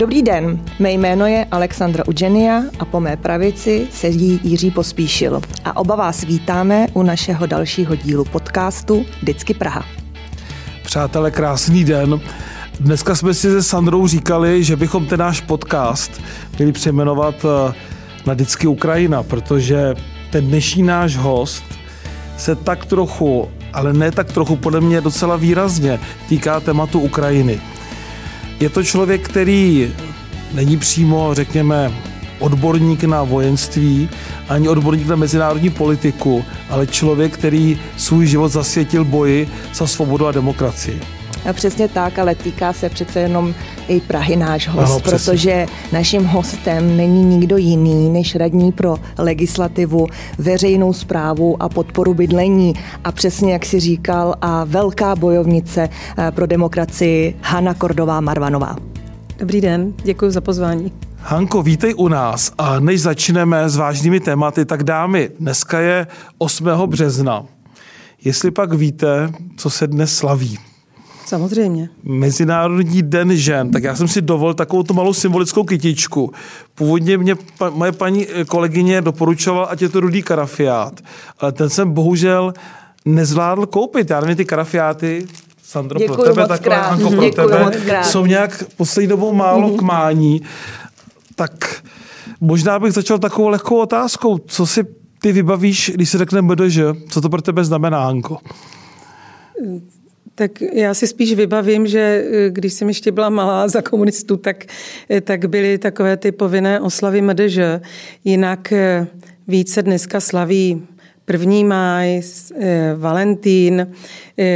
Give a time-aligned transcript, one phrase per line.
[0.00, 5.40] Dobrý den, mé jméno je Alexandra Udženia a po mé pravici sedí Jiří Pospíšil.
[5.64, 9.84] A oba vás vítáme u našeho dalšího dílu podcastu Vždycky Praha.
[10.84, 12.20] Přátelé, krásný den.
[12.80, 16.20] Dneska jsme si se Sandrou říkali, že bychom ten náš podcast
[16.56, 17.74] měli přejmenovat eh,
[18.26, 19.94] na Vždycky Ukrajina, protože
[20.30, 21.64] ten dnešní náš host
[22.36, 27.60] se tak trochu, ale ne tak trochu, podle mě docela výrazně týká tématu Ukrajiny.
[28.60, 29.92] Je to člověk, který
[30.52, 31.92] není přímo, řekněme,
[32.38, 34.08] odborník na vojenství,
[34.48, 40.32] ani odborník na mezinárodní politiku, ale člověk, který svůj život zasvětil boji za svobodu a
[40.32, 41.00] demokracii.
[41.48, 43.54] A přesně tak, ale týká se přece jenom
[43.88, 50.06] i Prahy náš host, ano, protože naším hostem není nikdo jiný než radní pro legislativu,
[50.38, 52.74] veřejnou zprávu a podporu bydlení.
[53.04, 58.76] A přesně jak si říkal, a velká bojovnice eh, pro demokracii Hanna Kordová Marvanová.
[59.38, 60.92] Dobrý den, děkuji za pozvání.
[61.22, 66.06] Hanko, vítej u nás a než začneme s vážnými tématy, tak dámy, dneska je
[66.38, 66.68] 8.
[66.86, 67.44] března.
[68.24, 70.58] Jestli pak víte, co se dnes slaví?
[71.30, 71.88] Samozřejmě.
[72.02, 76.32] Mezinárodní den žen, tak já jsem si dovolil takovou tu malou symbolickou kytičku.
[76.74, 81.00] Původně mě pa, moje paní kolegyně doporučovala, ať je to rudý karafiát,
[81.38, 82.52] ale ten jsem bohužel
[83.04, 84.10] nezvládl koupit.
[84.10, 85.26] Já nevím, ty karafiáty,
[85.62, 87.70] Sandro, Děkuju pro tebe, takhle, Hanko, pro tebe,
[88.02, 89.78] jsou nějak poslední dobou málo mm-hmm.
[89.78, 90.42] k mání.
[91.34, 91.82] Tak
[92.40, 94.38] možná bych začal takovou lehkou otázkou.
[94.38, 94.84] Co si
[95.22, 96.78] ty vybavíš, když se řekne MDŽ?
[97.08, 98.38] Co to pro tebe znamená, Hanko?
[100.40, 104.64] Tak já si spíš vybavím, že eh, když jsem ještě byla malá za komunistů, tak,
[105.10, 107.58] eh, tak byly takové ty povinné oslavy MDŽ.
[108.24, 109.06] Jinak eh,
[109.48, 110.82] více dneska slaví
[111.24, 112.22] první máj,
[112.96, 113.86] Valentín,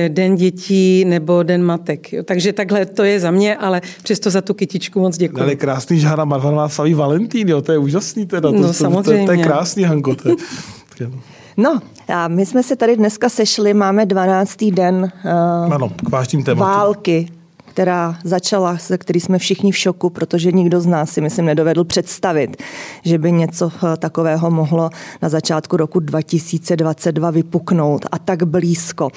[0.09, 2.07] Den dětí nebo Den matek.
[2.25, 5.41] Takže takhle to je za mě, ale přesto za tu kytičku moc děkuji.
[5.41, 8.51] Ale krásný, že Hana Marvanová slaví Valentín, jo, to je úžasný teda.
[8.51, 9.27] No, to, samozřejmě.
[9.27, 10.15] To, to, to, je krásný, Hanko.
[10.15, 10.37] To je.
[11.57, 14.65] No, a my jsme se tady dneska sešli, máme 12.
[14.65, 17.29] den uh, ano, k vážným války,
[17.65, 21.85] která začala, se který jsme všichni v šoku, protože nikdo z nás si, myslím, nedovedl
[21.85, 22.57] představit,
[23.03, 24.91] že by něco eh, takového mohlo
[25.23, 29.09] na začátku roku 2022 vypuknout a tak blízko.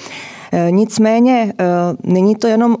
[0.52, 1.52] Eh, nicméně
[2.04, 2.76] není to jenom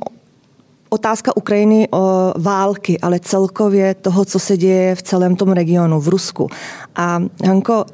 [0.88, 6.08] otázka Ukrajiny o války, ale celkově toho, co se děje v celém tom regionu, v
[6.08, 6.48] Rusku.
[6.96, 7.84] A Hanko,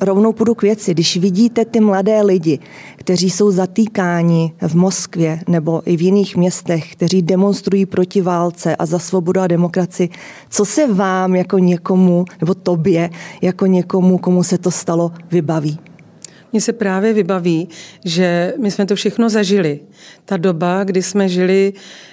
[0.00, 0.94] rovnou půjdu k věci.
[0.94, 2.58] Když vidíte ty mladé lidi,
[2.96, 8.86] kteří jsou zatýkáni v Moskvě nebo i v jiných městech, kteří demonstrují proti válce a
[8.86, 10.08] za svobodu a demokracii,
[10.50, 13.10] co se vám jako někomu, nebo tobě
[13.42, 15.78] jako někomu, komu se to stalo, vybaví?
[16.54, 17.68] Mně se právě vybaví,
[18.04, 19.80] že my jsme to všechno zažili.
[20.24, 21.72] Ta doba, kdy jsme žili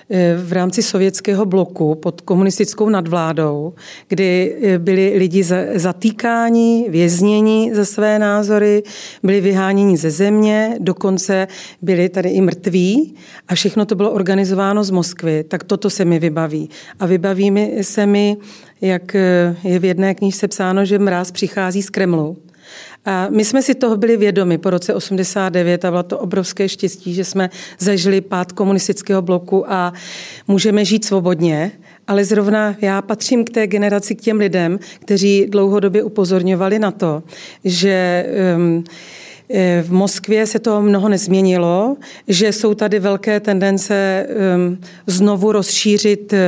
[0.09, 3.73] eh, v rámci sovětského bloku pod komunistickou nadvládou,
[4.07, 5.43] kdy eh, byli lidi
[5.75, 8.83] zatýkáni, vězněni za své názory,
[9.23, 11.47] byli vyháněni ze země, dokonce
[11.81, 13.15] byli tady i mrtví
[13.47, 16.69] a všechno to bylo organizováno z Moskvy, tak toto se mi vybaví.
[16.99, 18.37] A vybaví se mi,
[18.81, 22.37] jak eh, je v jedné knižce psáno, že mráz přichází z Kremlu.
[23.05, 27.13] A my jsme si toho byli vědomi po roce 89 a bylo to obrovské štěstí,
[27.13, 27.49] že jsme
[27.79, 29.93] zažili pád komunistického bloku a
[30.47, 31.71] můžeme žít svobodně.
[32.07, 37.23] Ale zrovna já patřím k té generaci, k těm lidem, kteří dlouhodobě upozorňovali na to,
[37.63, 38.83] že um,
[39.83, 41.97] v Moskvě se to mnoho nezměnilo,
[42.27, 46.39] že jsou tady velké tendence um, znovu rozšířit uh,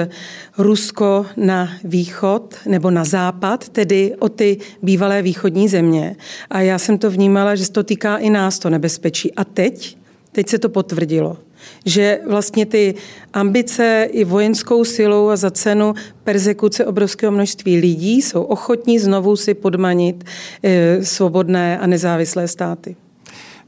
[0.57, 6.15] Rusko na východ nebo na západ, tedy o ty bývalé východní země.
[6.49, 9.33] A já jsem to vnímala, že se to týká i nás, to nebezpečí.
[9.33, 9.97] A teď,
[10.31, 11.37] teď se to potvrdilo
[11.85, 12.95] že vlastně ty
[13.33, 15.93] ambice i vojenskou silou a za cenu
[16.23, 20.23] persekuce obrovského množství lidí jsou ochotní znovu si podmanit
[20.63, 22.95] eh, svobodné a nezávislé státy.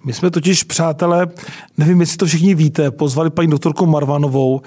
[0.06, 1.28] My jsme totiž, přátelé,
[1.78, 4.62] nevím, jestli to všichni víte, pozvali paní doktorku Marvanovou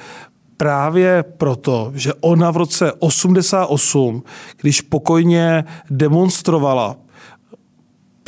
[0.56, 4.22] právě proto, že ona v roce 88,
[4.60, 6.96] když pokojně demonstrovala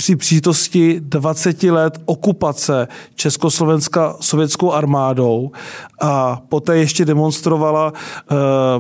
[0.01, 5.51] při přítosti 20 let okupace Československa sovětskou armádou
[6.01, 8.37] a poté ještě demonstrovala uh,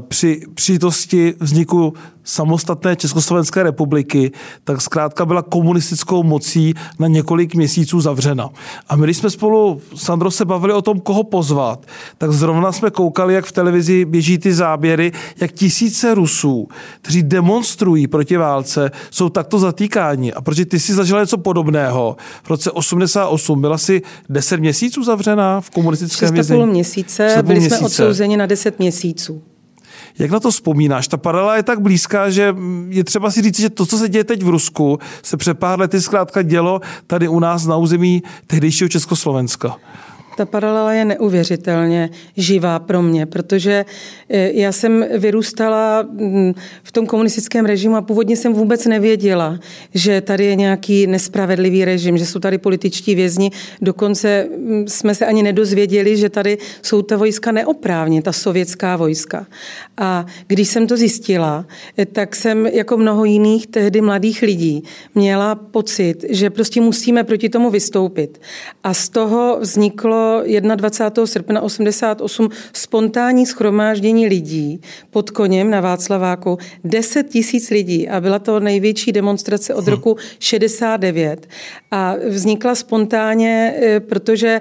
[0.08, 1.94] při přítosti vzniku
[2.25, 4.32] samostatné Československé republiky,
[4.64, 8.49] tak zkrátka byla komunistickou mocí na několik měsíců zavřena.
[8.88, 11.87] A my, když jsme spolu, Sandro, se bavili o tom, koho pozvat,
[12.19, 16.69] tak zrovna jsme koukali, jak v televizi běží ty záběry, jak tisíce Rusů,
[17.02, 20.32] kteří demonstrují proti válce, jsou takto zatýkáni.
[20.32, 25.61] A protože ty si zažila něco podobného, v roce 88 byla si 10 měsíců zavřená
[25.61, 26.66] v komunistickém vězení?
[26.66, 27.76] měsíce, byli měsíce.
[27.76, 29.43] jsme odsouzeni na 10 měsíců.
[30.20, 31.08] Jak na to vzpomínáš?
[31.08, 32.55] Ta paralela je tak blízká, že
[32.88, 35.81] je třeba si říct, že to, co se děje teď v Rusku, se před pár
[35.81, 39.76] lety zkrátka dělo tady u nás na území tehdejšího Československa
[40.37, 43.85] ta paralela je neuvěřitelně živá pro mě, protože
[44.29, 49.59] eh, já jsem vyrůstala mm, v tom komunistickém režimu a původně jsem vůbec nevěděla,
[49.94, 53.50] že tady je nějaký nespravedlivý režim, že jsou tady političtí vězni.
[53.82, 59.47] Dokonce mm, jsme se ani nedozvěděli, že tady jsou ta vojska neoprávně, ta sovětská vojska.
[59.97, 61.67] A když jsem to zjistila,
[61.99, 64.85] eh, tak jsem jako mnoho jiných tehdy mladých lidí
[65.15, 68.41] měla pocit, že prostě musíme proti tomu vystoupit.
[68.85, 70.19] A z toho vzniklo
[70.76, 71.26] 21.
[71.26, 74.81] srpna 88 spontánní schromáždění lidí
[75.11, 76.58] pod koněm na Václaváku.
[76.84, 79.90] 10 tisíc lidí a byla to největší demonstrace od hm.
[79.90, 81.46] roku 69.
[81.90, 84.61] A vznikla spontánně, eh, protože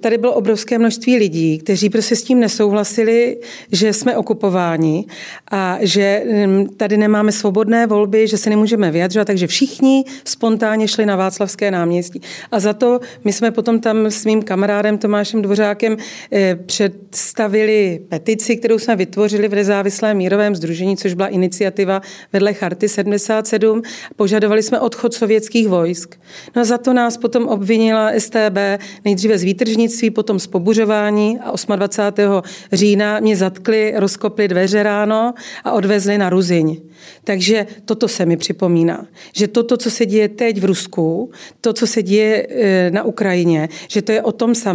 [0.00, 3.36] tady bylo obrovské množství lidí, kteří prostě s tím nesouhlasili,
[3.72, 5.04] že jsme okupováni
[5.50, 11.06] a že hm, tady nemáme svobodné volby, že se nemůžeme vyjadřovat, takže všichni spontánně šli
[11.06, 12.20] na Václavské náměstí.
[12.52, 15.96] A za to my jsme potom tam s mým kamarádem Tomášem Dvořákem
[16.32, 22.00] eh, představili petici, kterou jsme vytvořili v nezávislém mírovém združení, což byla iniciativa
[22.32, 23.82] vedle Charty 77.
[24.16, 26.14] Požadovali jsme odchod sovětských vojsk.
[26.56, 28.58] No a za to nás potom obvinila STB
[29.04, 32.42] nejdříve z výtržnictví, potom z pobuřování a 28.
[32.72, 35.34] října mě zatkli, rozkopli dveře ráno
[35.64, 36.76] a odvezli na Ruziň.
[37.24, 41.30] Takže toto se mi připomíná, že toto, co se děje teď v Rusku,
[41.60, 44.69] to, co se děje e, na Ukrajině, že to je o tom samém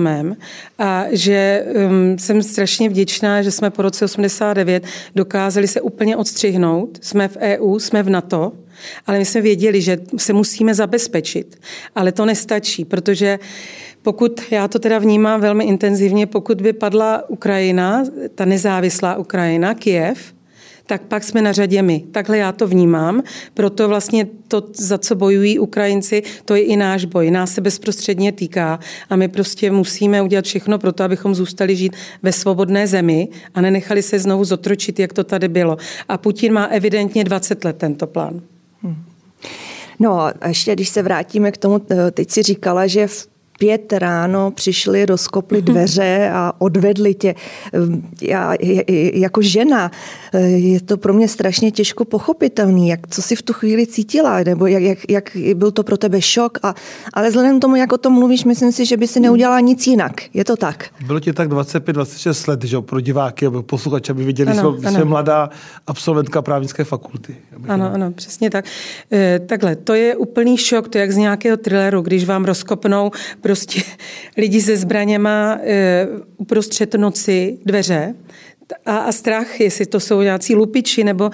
[0.80, 4.84] a že um, jsem strašně vděčná, že jsme po roce 89
[5.16, 6.98] dokázali se úplně odstřihnout.
[7.02, 8.52] Jsme v EU, jsme v NATO,
[9.08, 11.62] ale my jsme věděli, že se musíme zabezpečit.
[11.96, 13.40] Ale to nestačí, protože
[14.02, 18.04] pokud, já to teda vnímám velmi intenzivně, pokud by padla Ukrajina,
[18.36, 20.35] ta nezávislá Ukrajina, Kiev,
[20.86, 22.04] tak pak jsme na řadě my.
[22.12, 23.24] Takhle já to vnímám.
[23.54, 27.32] Proto vlastně to, za co bojují Ukrajinci, to je i náš boj.
[27.32, 28.80] Nás se bezprostředně týká
[29.10, 33.62] a my prostě musíme udělat všechno pro to, abychom zůstali žít ve svobodné zemi a
[33.62, 35.78] nenechali se znovu zotročit, jak to tady bylo.
[36.10, 38.42] A Putin má evidentně 20 let tento plán.
[38.84, 38.96] Hmm.
[40.00, 43.28] No a ještě když se vrátíme k tomu, teď si říkala, že v
[43.60, 47.36] pět ráno přišli, rozkopli dveře a odvedli tě.
[48.22, 48.54] Já
[49.14, 49.92] jako žena
[50.56, 54.68] je to pro mě strašně těžko pochopitelný, jak, co si v tu chvíli cítila, nebo
[54.68, 56.58] jak, jak, jak byl to pro tebe šok.
[56.64, 56.76] A,
[57.14, 59.88] ale vzhledem k tomu, jak o tom mluvíš, myslím si, že by si neudělala nic
[59.88, 60.22] jinak.
[60.34, 60.86] Je to tak?
[61.06, 65.50] Bylo ti tak 25-26 let, že pro diváky a posluchače, aby viděli, že jsme mladá
[65.88, 67.36] absolventka právnické fakulty.
[67.68, 68.66] Ano, ano, přesně tak.
[69.12, 73.12] E, takhle, to je úplný šok, to je jak z nějakého thrilleru, když vám rozkopnou
[73.46, 73.82] prostě
[74.38, 76.08] lidi se zbraněma e,
[76.38, 78.16] uprostřed noci dveře.
[78.86, 81.30] A, a strach, jestli to jsou nějací lupiči nebo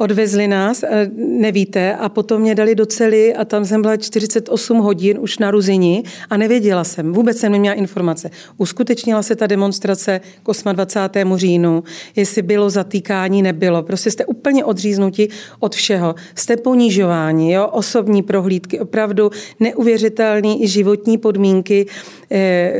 [0.00, 0.84] Odvezli nás,
[1.16, 5.50] nevíte, a potom mě dali do cely a tam jsem byla 48 hodin už na
[5.50, 8.30] Ruzini a nevěděla jsem, vůbec jsem neměla informace.
[8.56, 11.36] Uskutečnila se ta demonstrace k 28.
[11.36, 11.84] říjnu,
[12.16, 13.82] jestli bylo zatýkání, nebylo.
[13.82, 16.14] Prostě jste úplně odříznuti od všeho.
[16.34, 17.66] Jste ponižováni, jo?
[17.66, 19.30] osobní prohlídky, opravdu
[19.60, 21.86] neuvěřitelné i životní podmínky,
[22.30, 22.72] eh,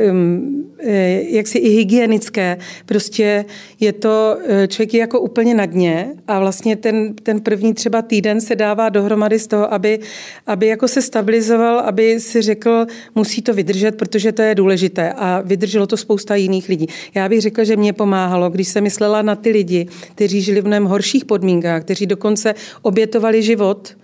[0.79, 2.57] eh, jaksi i hygienické.
[2.85, 3.45] Prostě
[3.79, 8.01] je to, eh, člověk je jako úplně na dně a vlastně ten ten, první třeba
[8.01, 9.99] týden se dává dohromady z toho, aby,
[10.47, 15.13] aby jako se stabilizoval, aby si řekl, musí to vydržet, protože to je důležité.
[15.13, 16.87] A vydrželo to spousta jiných lidí.
[17.15, 20.65] Já bych řekla, že mě pomáhalo, když jsem myslela na ty lidi, kteří žili v
[20.65, 23.97] mnohem horších podmínkách, kteří dokonce obětovali život,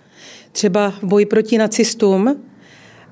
[0.52, 2.36] třeba v boji proti nacistům,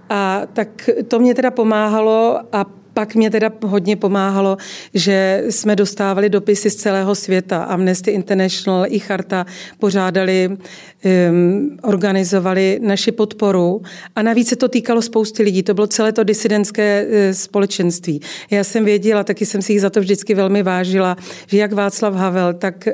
[0.08, 4.56] a tak to mě teda pomáhalo a pak mě teda hodně pomáhalo,
[4.94, 7.64] že jsme dostávali dopisy z celého světa.
[7.64, 9.46] Amnesty International i Charta
[9.78, 13.82] pořádali, um, organizovali naši podporu
[14.16, 15.62] a navíc se to týkalo spousty lidí.
[15.62, 18.20] To bylo celé to disidentské uh, společenství.
[18.50, 22.14] Já jsem věděla, taky jsem si jich za to vždycky velmi vážila, že jak Václav
[22.14, 22.92] Havel, tak uh,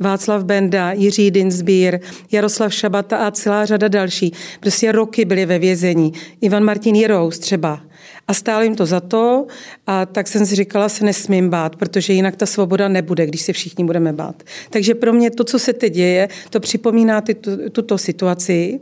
[0.00, 1.98] Václav Benda, Jiří Dinsbír,
[2.32, 4.32] Jaroslav Šabata a celá řada další.
[4.60, 6.12] Prostě roky byli ve vězení.
[6.40, 7.80] Ivan Martin Jirous třeba
[8.28, 9.46] a stálo jim to za to
[9.86, 13.52] a tak jsem si říkala, se nesmím bát, protože jinak ta svoboda nebude, když se
[13.52, 14.42] všichni budeme bát.
[14.70, 18.80] Takže pro mě to, co se teď děje, to připomíná ty, tu, tuto situaci.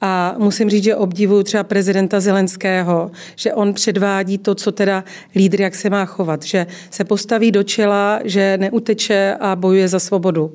[0.00, 5.04] A musím říct, že obdivuju třeba prezidenta Zelenského, že on předvádí to, co teda
[5.34, 9.98] lídr, jak se má chovat, že se postaví do čela, že neuteče a bojuje za
[9.98, 10.54] svobodu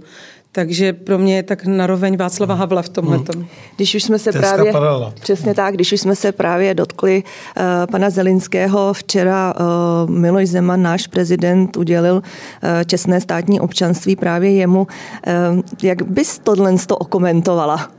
[0.56, 2.60] Takže pro mě je tak naroveň Václava hmm.
[2.60, 3.18] Havla v tomhle.
[3.18, 3.48] Hmm.
[3.76, 5.14] Když už jsme se Teska právě, paralela.
[5.22, 10.82] přesně tak, když už jsme se právě dotkli uh, pana Zelinského, včera uh, Miloš Zeman,
[10.82, 12.22] náš prezident, udělil uh,
[12.86, 14.80] čestné státní občanství právě jemu.
[14.82, 17.92] Uh, jak bys tohle okomentovala?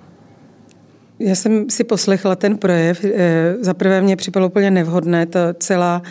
[1.18, 3.04] Já jsem si poslechla ten projev.
[3.60, 6.02] Za prvé mě připadlo úplně nevhodné ta celá,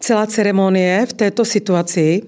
[0.00, 2.22] celá ceremonie v této situaci.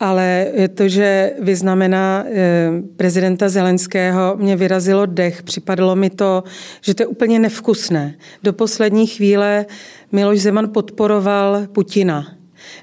[0.00, 5.42] Ale to, že vyznamená eh, prezidenta Zelenského, mě vyrazilo dech.
[5.42, 6.44] Připadlo mi to,
[6.80, 8.14] že to je úplně nevkusné.
[8.42, 9.66] Do poslední chvíle
[10.12, 12.36] Miloš Zeman podporoval Putina.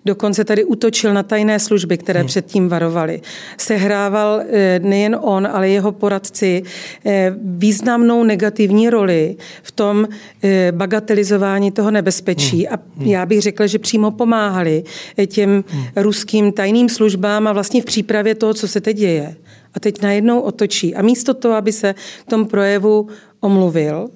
[0.05, 2.27] Dokonce tady útočil na tajné služby, které hmm.
[2.27, 3.21] předtím varovali.
[3.57, 6.63] Sehrával eh, nejen on, ale jeho poradci
[7.05, 10.07] eh, významnou negativní roli v tom
[10.43, 12.65] eh, bagatelizování toho nebezpečí.
[12.65, 12.73] Hmm.
[12.73, 13.07] A hmm.
[13.07, 14.83] já bych řekla, že přímo pomáhali
[15.27, 15.85] těm hmm.
[15.95, 19.35] ruským tajným službám a vlastně v přípravě toho, co se teď děje.
[19.73, 20.95] A teď najednou otočí.
[20.95, 23.07] A místo toho, aby se v tom projevu
[23.39, 24.09] omluvil,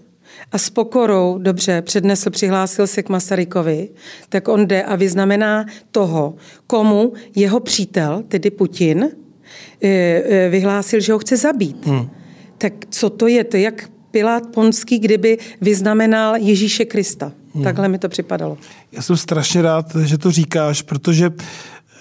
[0.51, 3.89] a s pokorou, dobře, přednesl, přihlásil se k Masarykovi,
[4.29, 6.35] tak on jde a vyznamená toho,
[6.67, 11.85] komu jeho přítel, tedy Putin, eh, eh, vyhlásil, že ho chce zabít.
[11.85, 12.09] Hmm.
[12.57, 13.43] Tak co to je?
[13.43, 17.31] To je jak Pilát Ponský, kdyby vyznamenal Ježíše Krista.
[17.53, 17.63] Hmm.
[17.63, 18.57] Takhle mi to připadalo.
[18.91, 21.31] Já jsem strašně rád, že to říkáš, protože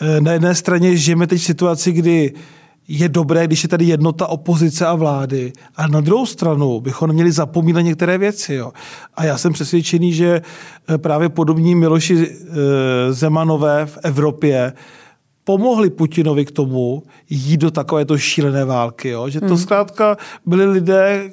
[0.00, 2.32] eh, na jedné straně žijeme teď v situaci, kdy
[2.88, 5.52] je dobré, když je tady jednota opozice a vlády.
[5.76, 8.54] A na druhou stranu bychom měli zapomínat některé věci.
[8.54, 8.72] Jo.
[9.14, 10.42] A já jsem přesvědčený, že
[10.88, 14.72] eh, právě podobní Miloši eh, Zemanové v Evropě
[15.44, 19.08] pomohli Putinovi k tomu jít do takovéto šílené války.
[19.08, 19.28] Jo.
[19.28, 19.58] Že to hmm.
[19.58, 20.16] zkrátka
[20.46, 21.30] byli lidé,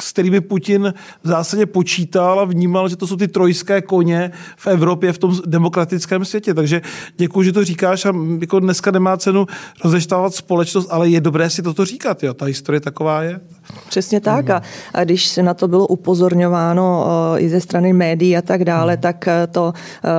[0.00, 4.66] s kterými Putin v zásadě počítal a vnímal, že to jsou ty trojské koně v
[4.66, 6.54] Evropě, v tom demokratickém světě.
[6.54, 6.82] Takže
[7.16, 9.46] děkuji, že to říkáš a jako dneska nemá cenu
[9.84, 12.22] rozeštávat společnost, ale je dobré si toto říkat.
[12.22, 12.34] Jo.
[12.34, 13.40] Ta historie taková je.
[13.88, 14.50] Přesně tak.
[14.50, 14.62] A,
[14.94, 18.92] a když se na to bylo upozorňováno o, i ze strany médií a tak dále,
[18.92, 19.02] hmm.
[19.02, 19.72] tak e, to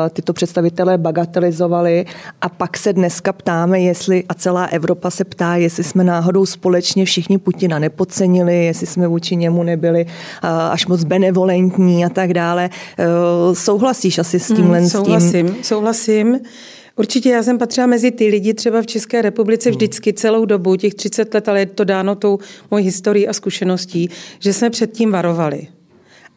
[0.06, 2.06] e, tyto představitelé bagatelizovali
[2.42, 7.06] a pak se dneska ptáme, jestli, a celá Evropa se ptá, jestli jsme náhodou společně
[7.06, 10.06] všichni Putina nepodcenili, jestli jsme vůči němu nebyli
[10.72, 12.70] až moc benevolentní a tak dále.
[13.00, 13.06] E,
[13.56, 14.80] souhlasíš asi s tímhle?
[14.80, 15.64] Hmm, souhlasím, s tím?
[15.64, 16.40] souhlasím.
[16.96, 19.76] Určitě já jsem patřila mezi ty lidi třeba v České republice hmm.
[19.76, 22.40] vždycky celou dobu, těch 30 let, ale je to dáno tou
[22.72, 24.10] mojí historií a zkušeností,
[24.40, 25.68] že jsme předtím varovali.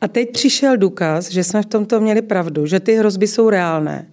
[0.00, 4.10] A teď přišel důkaz, že jsme v tomto měli pravdu, že ty hrozby jsou reálné.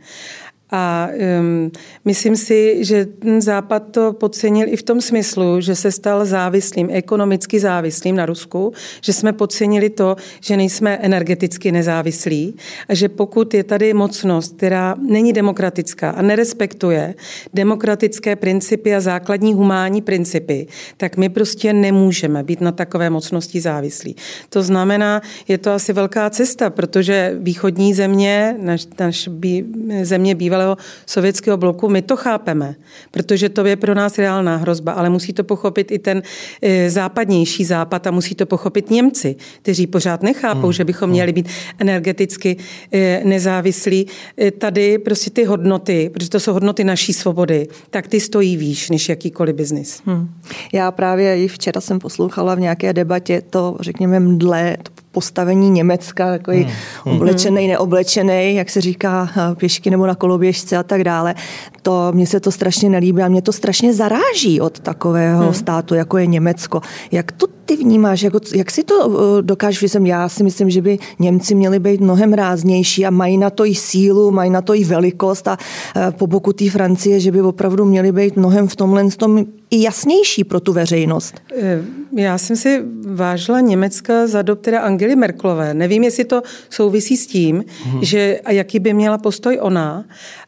[0.75, 1.72] A um,
[2.06, 6.89] myslím si, že ten Západ to podcenil i v tom smyslu, že se stal závislým,
[6.92, 12.56] ekonomicky závislým na Rusku, že jsme podcenili to, že nejsme energeticky nezávislí
[12.89, 17.15] a že pokud je tady mocnost, která není demokratická a nerespektuje
[17.53, 24.15] demokratické principy a základní humánní principy, tak my prostě nemůžeme být na takové mocnosti závislí.
[24.50, 29.65] To znamená, je to asi velká cesta, protože východní země, naš, naš bí,
[30.01, 32.75] země bývalé bývalého sovětského bloku, my to chápeme,
[33.12, 36.22] protože to je pro nás reálná hrozba, ale musí to pochopit i ten
[36.62, 40.74] e, západnější západ a musí to pochopit Němci, kteří pořád nechápou, hmm.
[40.74, 41.13] že bychom hmm.
[41.13, 42.58] měli být energeticky
[42.91, 44.08] e, nezávislí.
[44.38, 48.89] E, tady prostě ty hodnoty, protože to jsou hodnoty naší svobody, tak ty stojí výš
[48.89, 50.01] než jakýkoliv biznis.
[50.05, 50.29] Hmm.
[50.74, 56.32] Já právě i včera jsem poslouchala v nějaké debatě to, řekněme, mdle, to postavení Německa,
[56.32, 57.15] takový hmm.
[57.15, 61.36] oblečený, neoblečený, jak se říká, pěšky nebo na koloběžce a tak dále.
[61.82, 65.53] To mně se to strašně nelíbí a mě to strašně zaráží od takového hmm.
[65.53, 66.82] státu, jako je Německo.
[67.12, 70.10] Jak to ty vnímáš, jako, jak si to uh, dokážeš vysvětlit?
[70.10, 73.75] Já si myslím, že by Němci měli být mnohem ráznější a mají na to i
[73.75, 77.86] sílu, mají na to i velikost a uh, po boku té Francie, že by opravdu
[77.86, 81.36] měli být mnohem v tomhle tom i jasnější pro tu veřejnost.
[81.55, 81.82] Eh,
[82.15, 85.74] já jsem si vážila Německa za dob teda Angely Merklové.
[85.74, 88.03] Nevím, jestli to souvisí s tím, hmm.
[88.03, 90.05] že a jaký by měla postoj ona,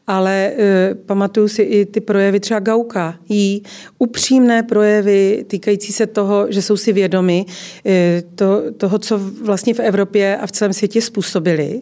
[0.07, 3.63] ale e, pamatuju si i ty projevy třeba Gauka, jí
[3.99, 7.45] upřímné projevy týkající se toho, že jsou si vědomi
[7.85, 11.81] e, to, toho, co vlastně v Evropě a v celém světě způsobili.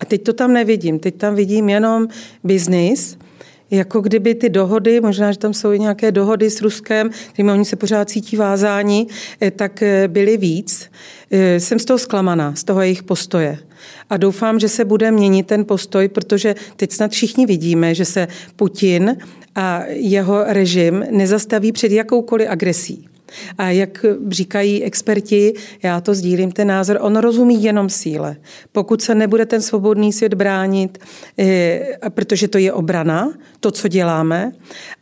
[0.00, 0.98] A teď to tam nevidím.
[0.98, 2.08] Teď tam vidím jenom
[2.44, 3.18] biznis,
[3.70, 7.64] jako kdyby ty dohody, možná, že tam jsou i nějaké dohody s Ruskem, kterými oni
[7.64, 9.08] se pořád cítí vázání,
[9.42, 10.90] e, tak e, byly víc.
[11.30, 13.58] E, jsem z toho zklamaná, z toho jejich postoje.
[14.10, 18.28] A doufám, že se bude měnit ten postoj, protože teď snad všichni vidíme, že se
[18.56, 19.16] Putin
[19.54, 23.08] a jeho režim nezastaví před jakoukoliv agresí.
[23.58, 28.36] A jak říkají experti, já to sdílím ten názor, on rozumí jenom síle.
[28.72, 30.98] Pokud se nebude ten svobodný svět bránit,
[31.38, 34.52] eh, protože to je obrana, to, co děláme,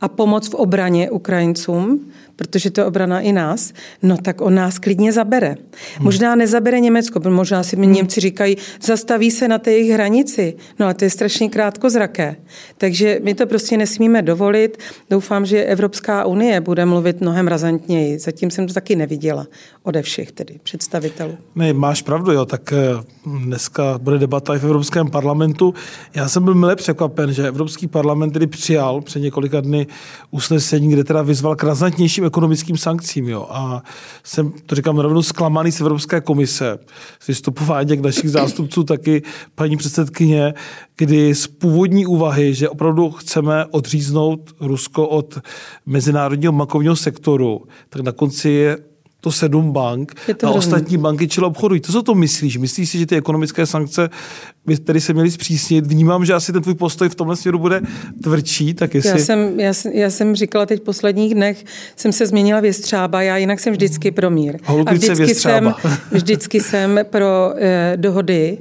[0.01, 3.73] a pomoc v obraně Ukrajincům, protože to je obrana i nás,
[4.03, 5.49] no tak on nás klidně zabere.
[5.49, 6.05] Hmm.
[6.05, 10.55] Možná nezabere Německo, protože možná si mi Němci říkají, zastaví se na té jejich hranici,
[10.79, 12.37] no a to je strašně krátkozraké.
[12.79, 14.79] Takže my to prostě nesmíme dovolit.
[15.11, 18.19] Doufám, že Evropská unie bude mluvit mnohem razantněji.
[18.19, 19.47] Zatím jsem to taky neviděla
[19.83, 21.39] ode všech tedy představitelů.
[21.55, 22.77] Ne, máš pravdu, jo, tak eh,
[23.27, 25.75] dneska bude debata i v Evropském parlamentu.
[26.15, 29.87] Já jsem byl milé překvapen, že Evropský parlament tedy přijal před několika dny
[30.31, 33.29] usnesení, kde teda vyzval k razantnějším ekonomickým sankcím.
[33.29, 33.47] Jo.
[33.51, 33.83] A
[34.25, 36.79] jsem, to říkám rovnou, zklamaný z Evropské komise,
[37.21, 39.23] z vystupování jak našich zástupců, taky
[39.55, 40.55] paní předsedkyně,
[40.97, 45.39] kdy z původní úvahy, že opravdu chceme odříznout Rusko od
[45.87, 48.94] mezinárodního bankovního sektoru, tak na konci je
[49.25, 50.59] to sedm bank a hrozný.
[50.59, 51.81] ostatní banky čili obchodují.
[51.81, 52.57] To co to myslíš?
[52.57, 54.11] Myslíš si, že ty ekonomické sankce
[54.67, 55.87] by tedy se měly zpřísnit?
[55.87, 57.81] Vnímám, že asi ten tvůj postoj v tomhle směru bude
[58.23, 59.11] tvrdší, tak jestli...
[59.11, 61.65] Já jsem, já, já jsem říkala teď v posledních dnech,
[61.97, 64.59] jsem se změnila věstřába, já jinak jsem vždycky pro mír.
[64.87, 65.75] a vždycky jsem,
[66.13, 68.59] vždycky jsem pro eh, dohody,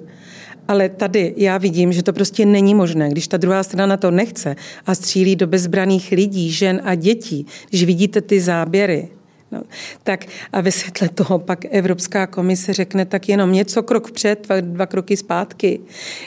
[0.67, 4.55] ale tady já vidím, že to prostě není možné, když ta druhá strana to nechce
[4.85, 9.09] a střílí do bezbraných lidí, žen a dětí, když vidíte ty záběry,
[9.53, 9.63] No,
[10.03, 14.61] tak a ve světle toho pak Evropská komise řekne tak jenom něco krok vpřed, dva,
[14.61, 15.79] dva kroky zpátky.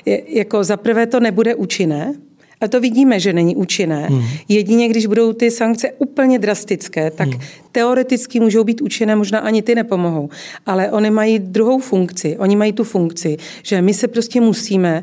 [0.05, 2.15] Je, jako zaprvé to nebude účinné,
[2.61, 4.07] a to vidíme, že není účinné.
[4.07, 4.25] Hmm.
[4.49, 7.41] Jedině, když budou ty sankce úplně drastické, tak hmm.
[7.73, 10.29] teoreticky můžou být účinné, možná ani ty nepomohou.
[10.67, 12.37] Ale oni mají druhou funkci.
[12.39, 15.03] Oni mají tu funkci, že my se prostě musíme,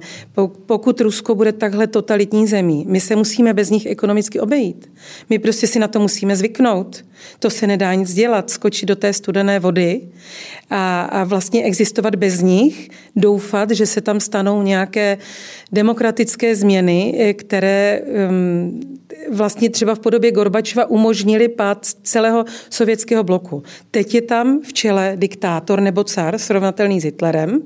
[0.66, 4.92] pokud Rusko bude takhle totalitní zemí, my se musíme bez nich ekonomicky obejít.
[5.30, 7.06] My prostě si na to musíme zvyknout.
[7.40, 10.02] To se nedá nic dělat, skočit do té studené vody
[10.70, 15.18] a, a vlastně existovat bez nich, doufat, že se tam stanou nějaké
[15.72, 18.02] demokratické změny, eh, které
[19.32, 23.64] vlastně třeba v podobě Gorbačova umožnili pád celého sovětského bloku.
[23.92, 27.62] Teď je tam v čele diktátor nebo car srovnatelný s Hitlerem,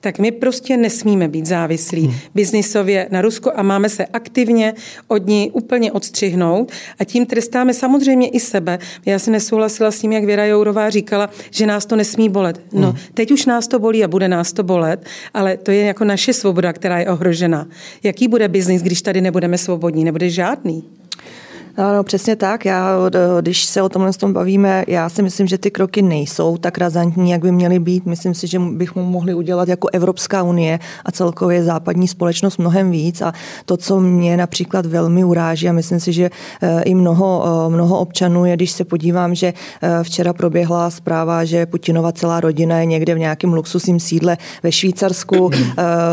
[0.00, 2.16] tak my prostě nesmíme být závislí hmm.
[2.34, 4.74] biznisově na Rusko a máme se aktivně
[5.08, 8.78] od ní úplně odstřihnout a tím trestáme samozřejmě i sebe.
[9.06, 12.60] Já se nesouhlasila s tím, jak Věra Jourová říkala, že nás to nesmí bolet.
[12.72, 12.98] No, hmm.
[13.14, 16.32] teď už nás to bolí a bude nás to bolet, ale to je jako naše
[16.32, 17.66] svoboda, která je ohrožena.
[18.02, 20.04] Jaký bude biznis, když tady nebudeme svobodní?
[20.04, 20.84] Nebude žádný.
[21.76, 22.64] Ano, přesně tak.
[22.64, 22.96] Já,
[23.40, 27.30] když se o tomhle tom bavíme, já si myslím, že ty kroky nejsou tak razantní,
[27.30, 28.06] jak by měly být.
[28.06, 33.22] Myslím si, že bychom mohli udělat jako Evropská unie a celkově západní společnost mnohem víc.
[33.22, 33.32] A
[33.64, 36.30] to, co mě například velmi uráží, a myslím si, že
[36.62, 39.52] eh, i mnoho, eh, mnoho občanů je, když se podívám, že
[39.82, 44.72] eh, včera proběhla zpráva, že Putinova celá rodina je někde v nějakém luxusním sídle ve
[44.72, 45.50] Švýcarsku.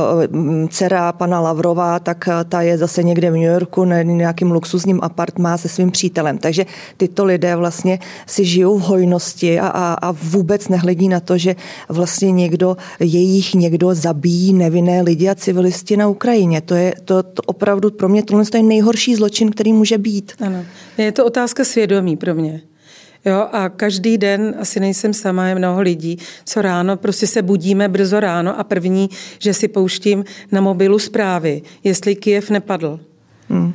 [0.69, 4.99] Dcera pana Lavrova, tak ta je zase někde v New Yorku, na nějakým luxusním
[5.47, 6.38] apartmá se svým přítelem.
[6.38, 6.65] Takže
[6.97, 11.55] tyto lidé vlastně si žijou v hojnosti a, a, a vůbec nehledí na to, že
[11.89, 16.62] vlastně někdo, jejich někdo zabíjí nevinné lidi a civilisti na Ukrajině.
[16.62, 20.31] To je to, to opravdu pro mě tohle je nejhorší zločin, který může být.
[20.39, 20.65] Ano.
[20.97, 22.62] Je to otázka svědomí pro mě.
[23.25, 27.89] Jo, a každý den, asi nejsem sama, je mnoho lidí, co ráno, prostě se budíme
[27.89, 32.99] brzo ráno a první, že si pouštím na mobilu zprávy, jestli Kiev nepadl.
[33.49, 33.73] Hmm.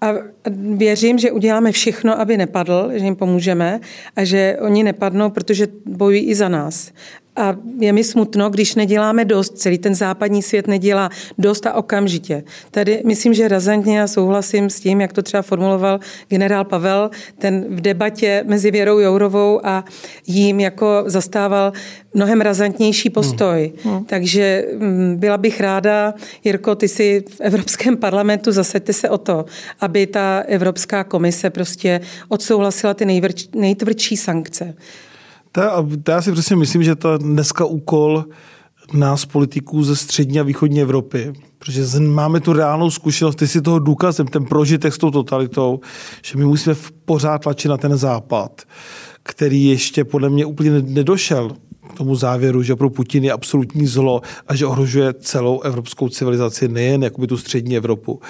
[0.00, 0.14] A
[0.76, 3.80] věřím, že uděláme všechno, aby nepadl, že jim pomůžeme
[4.16, 6.92] a že oni nepadnou, protože bojují i za nás.
[7.40, 12.44] A je mi smutno, když neděláme dost, celý ten západní svět nedělá dost a okamžitě.
[12.70, 17.76] Tady myslím, že razantně já souhlasím s tím, jak to třeba formuloval generál Pavel, ten
[17.76, 19.84] v debatě mezi Věrou Jourovou a
[20.26, 21.72] jím jako zastával
[22.14, 23.72] mnohem razantnější postoj.
[23.82, 23.94] Hmm.
[23.94, 24.04] Hmm.
[24.04, 29.44] Takže mm, byla bych ráda, Jirko, ty si v Evropském parlamentu zasaďte se o to,
[29.80, 33.22] aby ta Evropská komise prostě odsouhlasila ty
[33.54, 34.74] nejtvrdší sankce.
[35.52, 38.24] Ta, já si přesně myslím, že to dneska úkol
[38.92, 43.78] nás politiků ze střední a východní Evropy, protože máme tu reálnou zkušenost, ty si toho
[43.78, 45.80] důkazem, ten prožitek s tou totalitou,
[46.22, 48.62] že my musíme pořád tlačit na ten západ,
[49.22, 51.50] který ještě podle mě úplně nedošel
[51.90, 56.68] k tomu závěru, že pro Putin je absolutní zlo a že ohrožuje celou evropskou civilizaci,
[56.68, 58.20] nejen jakoby tu střední Evropu,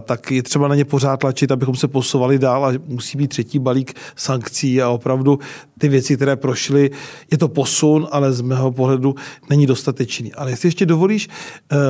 [0.00, 3.58] tak je třeba na ně pořád tlačit, abychom se posouvali dál a musí být třetí
[3.58, 5.38] balík sankcí a opravdu
[5.78, 6.90] ty věci, které prošly,
[7.30, 9.14] je to posun, ale z mého pohledu
[9.50, 10.32] není dostatečný.
[10.32, 11.28] Ale jestli ještě dovolíš,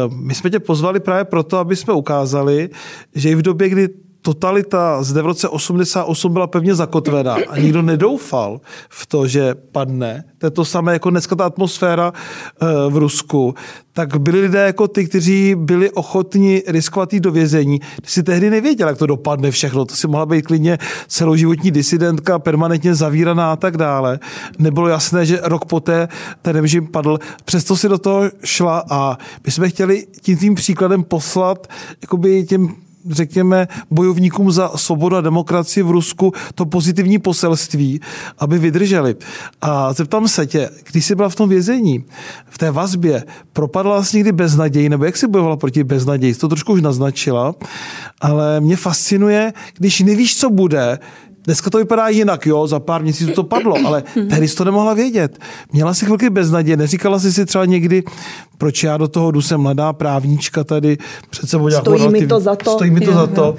[0.09, 2.71] uh, my jsme tě pozvali právě proto, aby jsme ukázali,
[3.15, 3.89] že i v době, kdy
[4.25, 10.25] totalita zde v roce 88 byla pevně zakotvena a nikdo nedoufal v to, že padne,
[10.39, 13.55] to je to samé jako dneska ta atmosféra eh, v Rusku,
[13.93, 17.81] tak byli lidé jako ty, kteří byli ochotni riskovat jít do vězení.
[17.81, 19.85] Ty si tehdy nevěděl, jak to dopadne všechno.
[19.85, 24.19] To si mohla být klidně celoživotní disidentka, permanentně zavíraná a tak dále.
[24.59, 26.09] Nebylo jasné, že rok poté
[26.43, 27.19] ten režim padl.
[27.45, 31.67] Přesto si do toho šla a my jsme chtěli tím tím příkladem poslat
[32.03, 32.75] jakoby těm
[33.11, 38.01] řekněme, bojovníkům za svobodu a demokracii v Rusku to pozitivní poselství,
[38.39, 39.17] aby vydrželi.
[39.61, 42.05] A zeptám se tě, když jsi byla v tom vězení,
[42.51, 46.35] v té vazbě, propadla jsi někdy beznaději, nebo jak jsi bojovala proti beznaději?
[46.35, 47.55] Jsi to trošku už naznačila,
[48.21, 50.99] ale mě fascinuje, když nevíš, co bude,
[51.45, 54.95] Dneska to vypadá jinak, jo, za pár měsíců to padlo, ale tehdy jsi to nemohla
[54.95, 55.39] vědět.
[55.73, 58.03] Měla si chvilky beznaděje, neříkala jsi si třeba někdy,
[58.59, 60.99] proč já do toho jdu, jsem mladá právnička tady,
[61.31, 62.23] před sebou Stojí relativ...
[62.23, 62.71] mi to za to.
[62.71, 63.57] Stojí mi to jo, za to.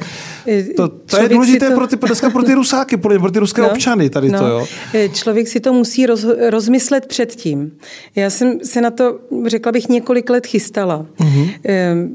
[0.76, 1.76] To, to je důležité to...
[1.76, 4.40] pro ty, dneska pro ty rusáky, pro ty ruské no, um, tady no.
[4.40, 4.68] to, jo.
[5.14, 7.72] Člověk si to musí roz, rozmyslet předtím.
[8.16, 11.06] Já jsem se na to, řekla bych, několik let chystala.
[11.20, 11.54] Mm-hmm.
[11.64, 12.10] Ehm,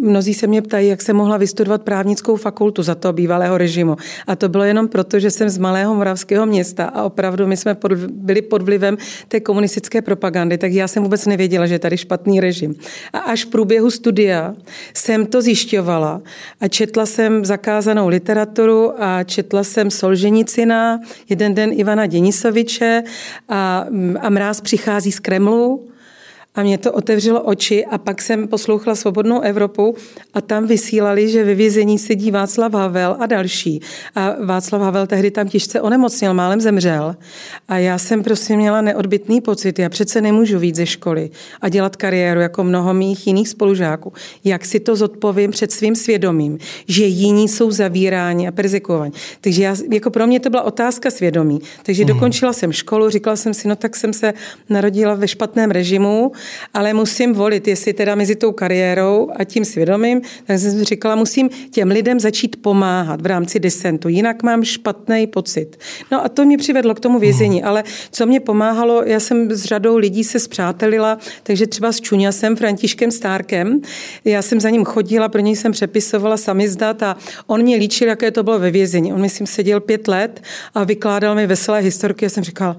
[0.00, 3.96] mnozí se mě ptají, jak jsem mohla vystudovat právnickou fakultu za toho bývalého režimu.
[4.26, 7.74] A to bylo jenom proto, že jsem z malého moravského města a opravdu my jsme
[7.74, 8.96] pod, byli pod vlivem
[9.28, 12.74] té komunistické propagandy, tak já jsem vůbec nevěděla, že je tady špatný režim.
[13.12, 14.54] A až v průběhu studia
[14.94, 16.22] jsem to zjišťovala
[16.60, 23.02] a četla jsem zakázanou literaturu a četla jsem Solženicina, jeden den Ivana Denisoviče
[23.48, 23.86] a,
[24.20, 25.88] a Mráz přichází z Kremlu
[26.58, 29.94] a mě to otevřelo oči a pak jsem poslouchala Svobodnou Evropu
[30.34, 33.80] a tam vysílali, že ve vězení sedí Václav Havel a další.
[34.14, 37.16] A Václav Havel tehdy tam těžce onemocněl, málem zemřel.
[37.68, 41.96] A já jsem prostě měla neodbitný pocit, já přece nemůžu víc ze školy a dělat
[41.96, 44.12] kariéru jako mnoho mých jiných spolužáků.
[44.44, 49.12] Jak si to zodpovím před svým svědomím, že jiní jsou zavíráni a persekuováni.
[49.40, 51.60] Takže já, jako pro mě to byla otázka svědomí.
[51.82, 52.08] Takže mm.
[52.08, 54.34] dokončila jsem školu, říkala jsem si, no tak jsem se
[54.68, 56.32] narodila ve špatném režimu,
[56.74, 61.16] ale musím volit, jestli teda mezi tou kariérou a tím svědomím, tak jsem si říkala,
[61.16, 65.76] musím těm lidem začít pomáhat v rámci disentu, jinak mám špatný pocit.
[66.12, 69.64] No a to mě přivedlo k tomu vězení, ale co mě pomáhalo, já jsem s
[69.64, 73.80] řadou lidí se zpřátelila, takže třeba s Čuňasem, Františkem Stárkem,
[74.24, 78.30] já jsem za ním chodila, pro něj jsem přepisovala samizdat a on mě líčil, jaké
[78.30, 79.12] to bylo ve vězení.
[79.12, 80.42] On, myslím, seděl pět let
[80.74, 82.24] a vykládal mi veselé historky.
[82.24, 82.76] Já jsem říkala,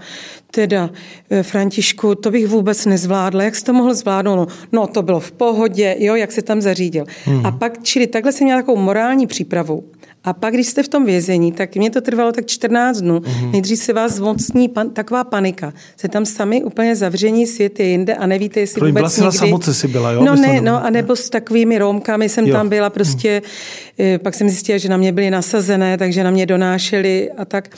[0.52, 0.90] teda,
[1.30, 3.44] eh, Františku, to bych vůbec nezvládla.
[3.44, 4.36] Jak jsi to mohl zvládnout?
[4.36, 7.06] No, no to bylo v pohodě, jo, jak se tam zařídil.
[7.26, 7.46] Hmm.
[7.46, 9.84] A pak, čili takhle jsem měla takovou morální přípravu.
[10.24, 13.20] A pak, když jste v tom vězení, tak mě to trvalo tak 14 dnů.
[13.20, 13.52] Mm-hmm.
[13.52, 15.74] Nejdřív se vás zmocní pan, taková panika.
[15.98, 19.26] Jste tam sami úplně zavření, svět je jinde a nevíte, jestli Proč vůbec byla někdy...
[19.26, 20.24] na samotce si byla, jo?
[20.24, 22.56] No ne, no a nebo s takovými romkami jsem jo.
[22.56, 23.42] tam byla prostě,
[23.98, 24.20] mm.
[24.20, 27.70] pak jsem zjistila, že na mě byly nasazené, takže na mě donášeli a tak.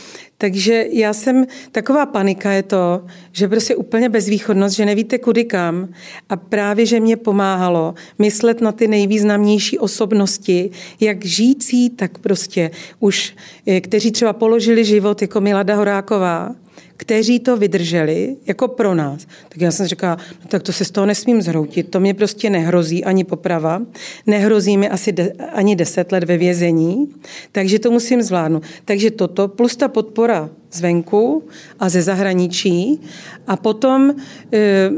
[0.42, 5.90] Takže já jsem, taková panika je to, že prostě úplně bezvýchodnost, že nevíte kudy kam.
[6.30, 13.36] A právě, že mě pomáhalo myslet na ty nejvýznamnější osobnosti, jak žijící, tak prostě už,
[13.68, 16.56] eh, kteří třeba položili život, jako Milada Horáková,
[17.02, 19.28] kteří to vydrželi, jako pro nás.
[19.50, 22.50] Tak já jsem říkala, no tak to se z toho nesmím zhroutit, to mě prostě
[22.50, 23.82] nehrozí ani poprava,
[24.28, 27.08] nehrozí mi asi de, ani deset let ve vězení,
[27.52, 28.64] takže to musím zvládnout.
[28.86, 31.44] Takže toto plus ta podpora zvenku
[31.80, 33.02] a ze zahraničí.
[33.48, 34.14] A potom
[34.54, 34.90] e,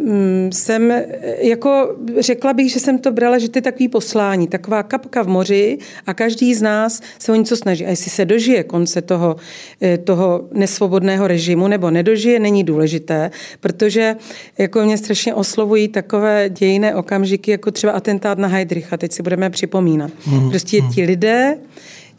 [0.52, 0.94] jsem,
[1.38, 5.28] jako řekla bych, že jsem to brala, že to je takový poslání, taková kapka v
[5.28, 7.86] moři a každý z nás se o něco snaží.
[7.86, 9.36] A jestli se dožije konce toho,
[9.82, 14.16] e, toho nesvobodného režimu nebo nedožije, není důležité, protože
[14.58, 19.50] jako mě strašně oslovují takové dějné okamžiky, jako třeba atentát na Heidricha, teď si budeme
[19.50, 20.12] připomínat.
[20.28, 20.50] Mm-hmm.
[20.50, 21.58] Prostě ti lidé,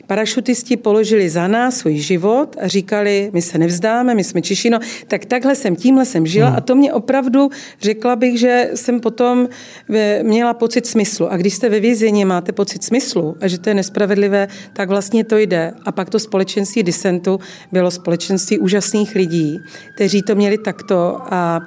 [0.07, 4.79] Parašutisti položili za nás svůj život a říkali, my se nevzdáme, my jsme Češino.
[5.09, 6.57] Tak takhle jsem, tímhle jsem žila hmm.
[6.57, 9.49] a to mě opravdu, řekla bych, že jsem potom
[10.23, 11.33] měla pocit smyslu.
[11.33, 15.25] A když jste ve vězení máte pocit smyslu a že to je nespravedlivé, tak vlastně
[15.25, 15.73] to jde.
[15.85, 17.41] A pak to společenství disentu
[17.73, 19.61] bylo společenství úžasných lidí,
[19.95, 21.61] kteří to měli takto a,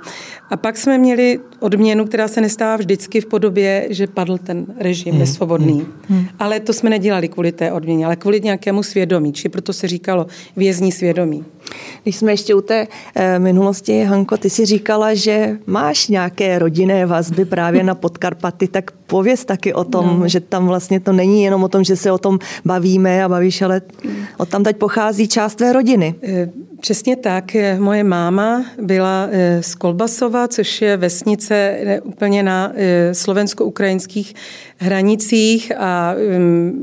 [0.49, 5.11] a pak jsme měli odměnu, která se nestává vždycky v podobě, že padl ten režim
[5.11, 5.19] hmm.
[5.19, 5.85] nesvobodný.
[6.09, 6.25] Hmm.
[6.39, 10.27] Ale to jsme nedělali kvůli té odměně, ale kvůli nějakému svědomí, či proto se říkalo
[10.55, 11.45] vězní svědomí.
[12.03, 17.05] Když jsme ještě u té e, minulosti, Hanko, ty si říkala, že máš nějaké rodinné
[17.05, 20.27] vazby právě na Podkarpaty, tak pověz taky o tom, no.
[20.27, 23.61] že tam vlastně to není jenom o tom, že se o tom bavíme a bavíš,
[23.61, 23.81] ale
[24.37, 26.15] od tam teď pochází část tvé rodiny.
[26.23, 26.49] E,
[26.81, 27.55] přesně tak.
[27.79, 29.29] Moje máma byla
[29.61, 32.71] z Kolbasova, což je vesnice úplně na
[33.11, 34.33] slovensko-ukrajinských
[34.77, 36.15] hranicích a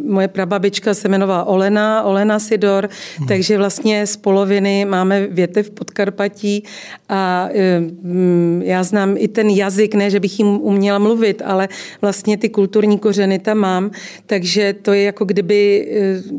[0.07, 3.29] moje prababička se jmenovala Olena, Olena Sidor, hmm.
[3.29, 6.65] takže vlastně z poloviny máme větev Podkarpatí
[7.09, 7.49] a
[8.61, 11.69] já znám i ten jazyk, ne, že bych jim uměla mluvit, ale
[12.01, 13.91] vlastně ty kulturní kořeny tam mám,
[14.27, 15.89] takže to je jako kdyby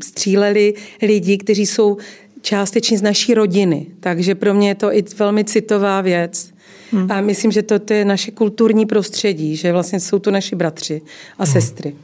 [0.04, 1.98] stříleli lidi, kteří jsou
[2.42, 3.86] částečně z naší rodiny.
[4.00, 6.55] Takže pro mě je to i velmi citová věc.
[6.92, 7.12] Hmm.
[7.12, 11.02] A myslím, že to, to je naše kulturní prostředí, že vlastně jsou to naši bratři
[11.40, 11.54] a hmm.
[11.54, 11.96] sestry.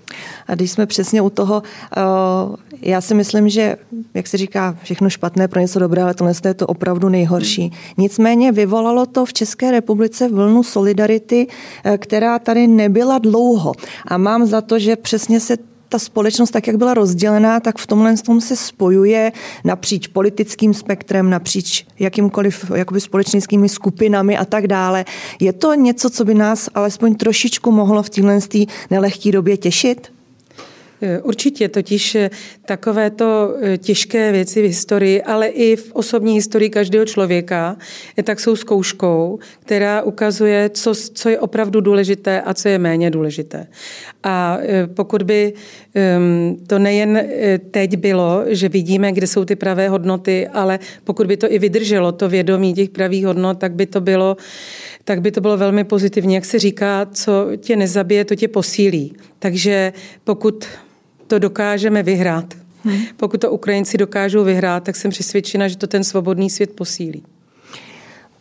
[0.47, 1.63] A když jsme přesně u toho,
[1.97, 3.75] uh, já si myslím, že,
[4.13, 7.61] jak se říká, všechno špatné pro něco dobré, ale tohle je to opravdu nejhorší.
[7.61, 7.71] Hmm.
[7.97, 13.73] Nicméně vyvolalo to v České republice vlnu solidarity, uh, která tady nebyla dlouho.
[14.05, 17.87] A mám za to, že přesně se ta společnost, tak jak byla rozdělená, tak v
[17.87, 19.31] tomhle tom se spojuje
[19.63, 25.05] napříč politickým spektrem, napříč jakýmkoliv jakoby společenskými skupinami a tak dále.
[25.39, 28.39] Je to něco, co by nás alespoň trošičku mohlo v téhle
[28.89, 30.11] nelehké době těšit?
[31.03, 32.29] Eh, určitě, totiž eh,
[32.65, 37.77] takovéto eh, těžké věci v historii, ale i v osobní historii každého člověka,
[38.23, 43.67] tak jsou zkouškou, která ukazuje, co, co je opravdu důležité a co je méně důležité.
[44.23, 44.57] A
[44.93, 45.53] pokud by
[46.67, 47.23] to nejen
[47.71, 52.11] teď bylo, že vidíme, kde jsou ty pravé hodnoty, ale pokud by to i vydrželo,
[52.11, 54.37] to vědomí těch pravých hodnot, tak by to bylo
[55.03, 56.33] tak by to bylo velmi pozitivní.
[56.33, 59.13] Jak se říká, co tě nezabije, to tě posílí.
[59.39, 60.65] Takže pokud
[61.27, 62.53] to dokážeme vyhrát.
[62.83, 63.01] Hmm.
[63.17, 67.23] Pokud to Ukrajinci dokážou vyhrát, tak jsem přesvědčena, že to ten svobodný svět posílí.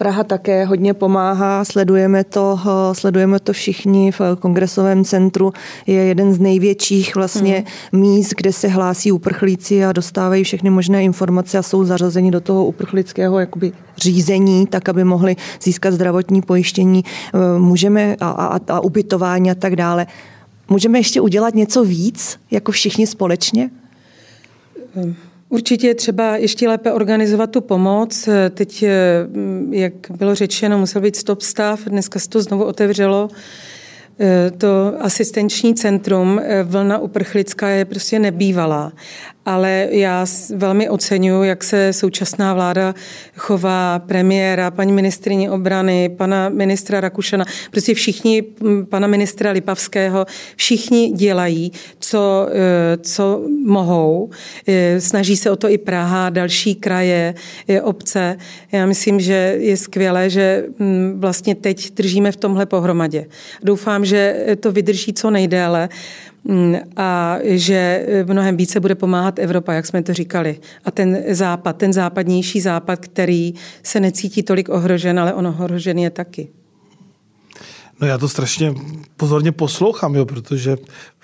[0.00, 2.60] Praha také hodně pomáhá, sledujeme to,
[2.92, 5.52] sledujeme to všichni v kongresovém centru.
[5.86, 8.02] Je jeden z největších vlastně hmm.
[8.02, 12.66] míst, kde se hlásí uprchlíci a dostávají všechny možné informace a jsou zařazeni do toho
[12.66, 19.50] uprchlického jakoby řízení, tak aby mohli získat zdravotní pojištění, e, můžeme a, a, a ubytování
[19.50, 20.06] a tak dále.
[20.68, 23.70] Můžeme ještě udělat něco víc, jako všichni společně?
[25.50, 28.28] Určitě je třeba ještě lépe organizovat tu pomoc.
[28.50, 28.84] Teď,
[29.70, 33.28] jak bylo řečeno, musel být stop stav, dneska se to znovu otevřelo.
[34.58, 38.92] To asistenční centrum Vlna uprchlická je prostě nebývalá
[39.46, 40.26] ale já
[40.56, 42.94] velmi oceňuji, jak se současná vláda
[43.36, 48.42] chová, premiéra, paní ministrině obrany, pana ministra Rakušana, prostě všichni,
[48.88, 50.26] pana ministra Lipavského,
[50.56, 54.30] všichni dělají, co, e, co mohou.
[54.66, 57.34] E, snaží se o to i Praha, další kraje,
[57.68, 58.36] e, obce.
[58.72, 60.64] Já myslím, že je skvělé, že
[61.14, 63.26] vlastně teď držíme v tomhle pohromadě.
[63.62, 65.88] Doufám, že to vydrží co nejdéle.
[66.44, 70.60] Mm, a že mnohem více bude pomáhat Evropa, jak jsme to říkali.
[70.84, 76.10] A ten západ, ten západnější západ, který se necítí tolik ohrožen, ale on ohrožen je
[76.10, 76.48] taky.
[78.00, 78.74] No já to strašně
[79.16, 80.76] pozorně poslouchám, jo, protože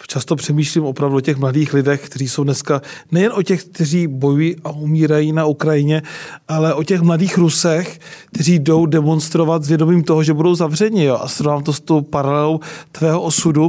[0.06, 4.56] často přemýšlím opravdu o těch mladých lidech, kteří jsou dneska nejen o těch, kteří bojují
[4.64, 6.02] a umírají na Ukrajině,
[6.48, 11.04] ale o těch mladých Rusech, kteří jdou demonstrovat s vědomím toho, že budou zavřeni.
[11.04, 12.60] Jo, a srovnám to s tou paralelou
[12.92, 13.68] tvého osudu.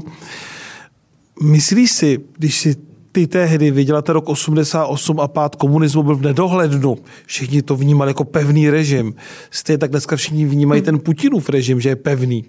[1.41, 2.76] Myslíš si, když si
[3.17, 6.97] ty tehdy vyděláte rok 88 a pád komunismu byl v nedohlednu.
[7.25, 9.15] Všichni to vnímali jako pevný režim.
[9.51, 12.45] Stejně tak dneska všichni vnímají ten Putinův režim, že je pevný.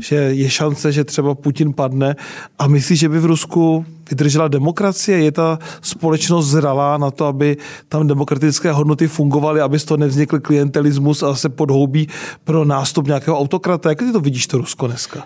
[0.00, 2.16] Že je šance, že třeba Putin padne.
[2.58, 5.18] A myslíš, že by v Rusku vydržela demokracie?
[5.18, 7.56] Je ta společnost zralá na to, aby
[7.88, 12.08] tam demokratické hodnoty fungovaly, aby z toho nevznikl klientelismus a se podhoubí
[12.44, 13.88] pro nástup nějakého autokrata?
[13.88, 15.24] Jak ty to vidíš, to Rusko dneska?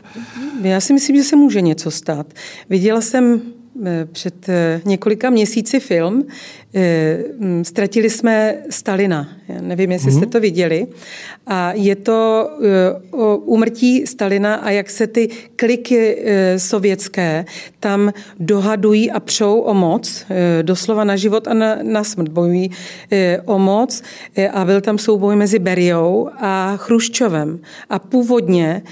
[0.62, 2.26] Já si myslím, že se může něco stát.
[2.70, 3.40] Viděla jsem
[4.12, 6.26] před eh, několika měsíci film.
[6.74, 9.28] Eh, mm, ztratili jsme Stalina.
[9.48, 10.16] Já nevím, jestli mm-hmm.
[10.16, 10.30] jste mhm.
[10.30, 10.86] to viděli.
[11.46, 12.50] A je to
[13.10, 16.24] o úmrtí Stalina a jak se ty kliky
[16.56, 17.44] sovětské
[17.80, 20.26] tam dohadují a přou o moc,
[20.62, 22.70] doslova na život a na, na smrt bojují
[23.44, 24.02] o moc.
[24.52, 27.58] A byl tam souboj mezi Beriou a Chruščovem.
[27.90, 28.82] A původně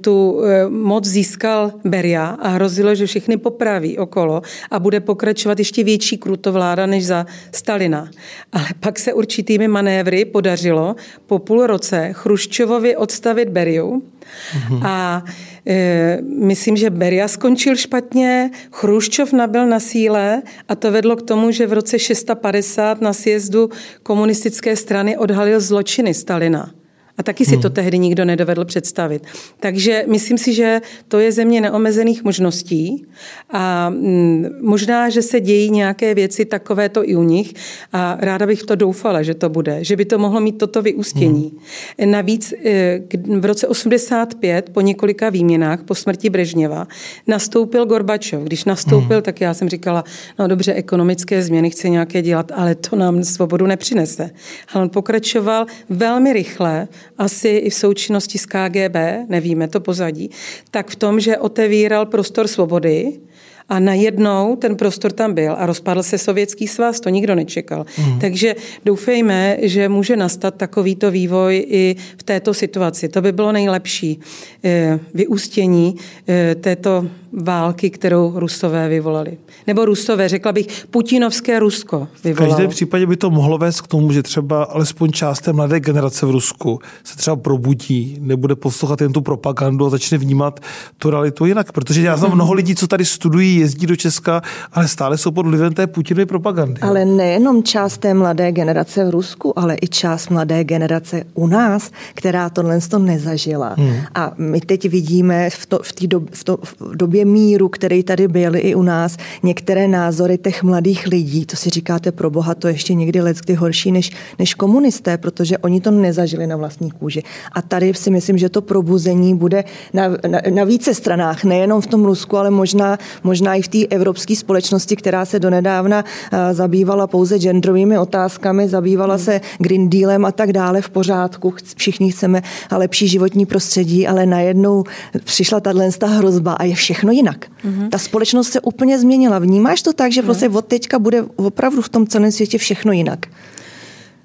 [0.00, 5.84] tu moc získal Beria a hrozilo, že všechny popraví okolo pokračovalo a bude pokračovat ještě
[5.84, 8.08] větší krutovláda než za Stalina.
[8.52, 10.96] Ale pak se určitými manévry podařilo
[11.26, 14.80] po půl roce Chruščovovi odstavit Beriu mm-hmm.
[14.86, 15.24] a
[15.66, 21.50] e, myslím, že Beria skončil špatně, Chruščov nabil na síle a to vedlo k tomu,
[21.50, 23.70] že v roce 650 na sjezdu
[24.02, 26.77] komunistické strany odhalil zločiny Stalina.
[27.18, 27.74] A taky si to hmm.
[27.74, 29.26] tehdy nikdo nedovedl představit.
[29.60, 33.06] Takže myslím si, že to je země neomezených možností
[33.50, 37.54] a mm, možná, že se dějí nějaké věci takovéto i u nich
[37.92, 41.52] a ráda bych to doufala, že to bude, že by to mohlo mít toto vyústění.
[41.98, 42.10] Hmm.
[42.10, 43.00] Navíc eh,
[43.38, 46.86] v roce 85 po několika výměnách po smrti Brežněva
[47.26, 48.42] nastoupil Gorbačov.
[48.42, 49.22] Když nastoupil, hmm.
[49.22, 50.04] tak já jsem říkala,
[50.38, 54.30] no dobře, ekonomické změny chce nějaké dělat, ale to nám svobodu nepřinese.
[54.72, 58.96] Ale on pokračoval velmi rychle asi i v součinnosti s KGB,
[59.28, 60.30] nevíme to pozadí,
[60.70, 63.20] tak v tom, že otevíral prostor svobody,
[63.68, 67.86] a najednou ten prostor tam byl a rozpadl se sovětský svaz, to nikdo nečekal.
[67.98, 68.18] Mm.
[68.18, 73.08] Takže doufejme, že může nastat takovýto vývoj i v této situaci.
[73.08, 74.20] To by bylo nejlepší
[74.64, 75.96] eh, vyústění
[76.28, 79.38] eh, této války, kterou Rusové vyvolali.
[79.66, 82.54] Nebo Rusové, řekla bych, putinovské Rusko vyvolalo.
[82.54, 85.80] V každém případě by to mohlo vést k tomu, že třeba alespoň část té mladé
[85.80, 90.60] generace v Rusku se třeba probudí, nebude poslouchat jen tu propagandu a začne vnímat
[90.98, 91.72] tu realitu jinak.
[91.72, 95.46] Protože já znám mnoho lidí, co tady studují, jezdí do Česka, ale stále jsou pod
[95.46, 96.80] vlivem té Putinovy propagandy.
[96.80, 101.90] Ale nejenom část té mladé generace v Rusku, ale i část mladé generace u nás,
[102.14, 103.74] která tohle to nezažila.
[103.78, 103.96] Hmm.
[104.14, 107.68] A my teď vidíme v, to, v té dob, v, to, v době době míru,
[107.68, 112.30] který tady byl i u nás, některé názory těch mladých lidí, to si říkáte pro
[112.30, 116.90] boha, to ještě někdy let horší než, než komunisté, protože oni to nezažili na vlastní
[116.90, 117.22] kůži.
[117.52, 121.86] A tady si myslím, že to probuzení bude na, na, na více stranách, nejenom v
[121.86, 127.06] tom Rusku, ale možná, možná i v té evropské společnosti, která se donedávna uh, zabývala
[127.06, 129.24] pouze genderovými otázkami, zabývala hmm.
[129.24, 131.54] se Green Dealem a tak dále v pořádku.
[131.76, 134.84] Všichni chceme lepší životní prostředí, ale najednou
[135.24, 137.46] přišla tato hrozba a je všechno všechno jinak.
[137.46, 137.88] Mm-hmm.
[137.88, 139.38] Ta společnost se úplně změnila.
[139.38, 143.26] Vnímáš to tak, že prostě od teďka bude opravdu v tom celém světě všechno jinak?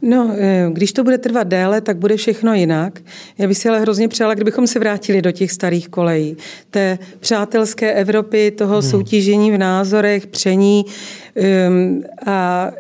[0.02, 3.00] No, eh, když to bude trvat déle, tak bude všechno jinak.
[3.38, 6.38] Já bych si ale hrozně přála, kdybychom se vrátili do těch starých kolejí.
[6.70, 8.90] Té přátelské Evropy, toho hmm.
[8.90, 12.72] soutěžení v názorech, pření um, a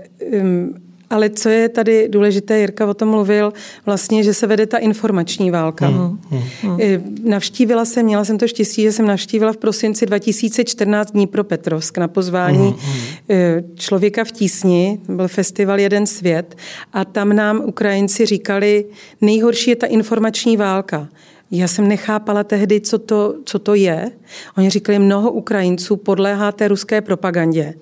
[0.42, 0.83] um,
[1.14, 3.54] ale co je tady důležité, Jirka o tom mluvil,
[3.86, 5.88] vlastně, že se vede ta informační válka.
[5.88, 6.20] Hmm.
[6.62, 6.80] Hmm.
[7.24, 11.98] Navštívila jsem, měla jsem to štěstí, že jsem navštívila v prosinci 2014 dní pro Petrovsk
[11.98, 12.94] na pozvání hmm.
[13.30, 16.56] Eh, člověka v tísni, byl festival Jeden svět
[16.94, 18.86] a tam nám Ukrajinci říkali,
[19.22, 21.08] nejhorší je ta informační válka.
[21.56, 24.12] Já jsem nechápala tehdy, co to, co to je.
[24.58, 27.74] Oni říkali, mnoho Ukrajinců podléhá té ruské propagandě.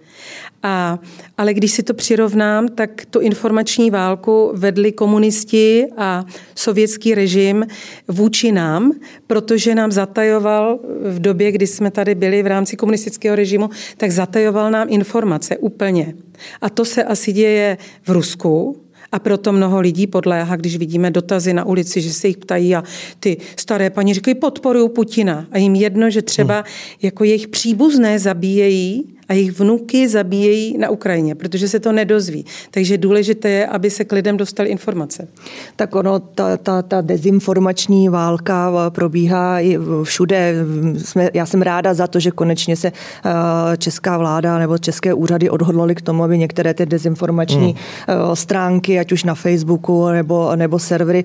[0.63, 0.99] A,
[1.37, 7.65] ale když si to přirovnám, tak tu informační válku vedli komunisti a sovětský režim
[8.07, 8.91] vůči nám,
[9.27, 14.71] protože nám zatajoval v době, kdy jsme tady byli v rámci komunistického režimu, tak zatajoval
[14.71, 16.13] nám informace úplně.
[16.61, 21.53] A to se asi děje v Rusku, a proto mnoho lidí podléhá, když vidíme dotazy
[21.53, 22.83] na ulici, že se jich ptají a
[23.19, 25.45] ty staré paní říkají, podporují Putina.
[25.51, 26.63] A jim jedno, že třeba hmm.
[27.01, 32.45] jako jejich příbuzné zabíjejí a jejich vnuky zabíjejí na Ukrajině, protože se to nedozví.
[32.71, 35.27] Takže důležité je, aby se k lidem dostaly informace.
[35.75, 40.55] Tak ono, ta, ta, ta dezinformační válka eh, probíhá i všude.
[40.97, 43.31] Jsme, já jsem ráda za to, že konečně se uh,
[43.77, 47.75] česká vláda nebo české úřady odhodlaly k tomu, aby některé ty dezinformační
[48.07, 48.21] hmm.
[48.21, 51.23] uh, stránky, ať už na Facebooku nebo, nebo servery,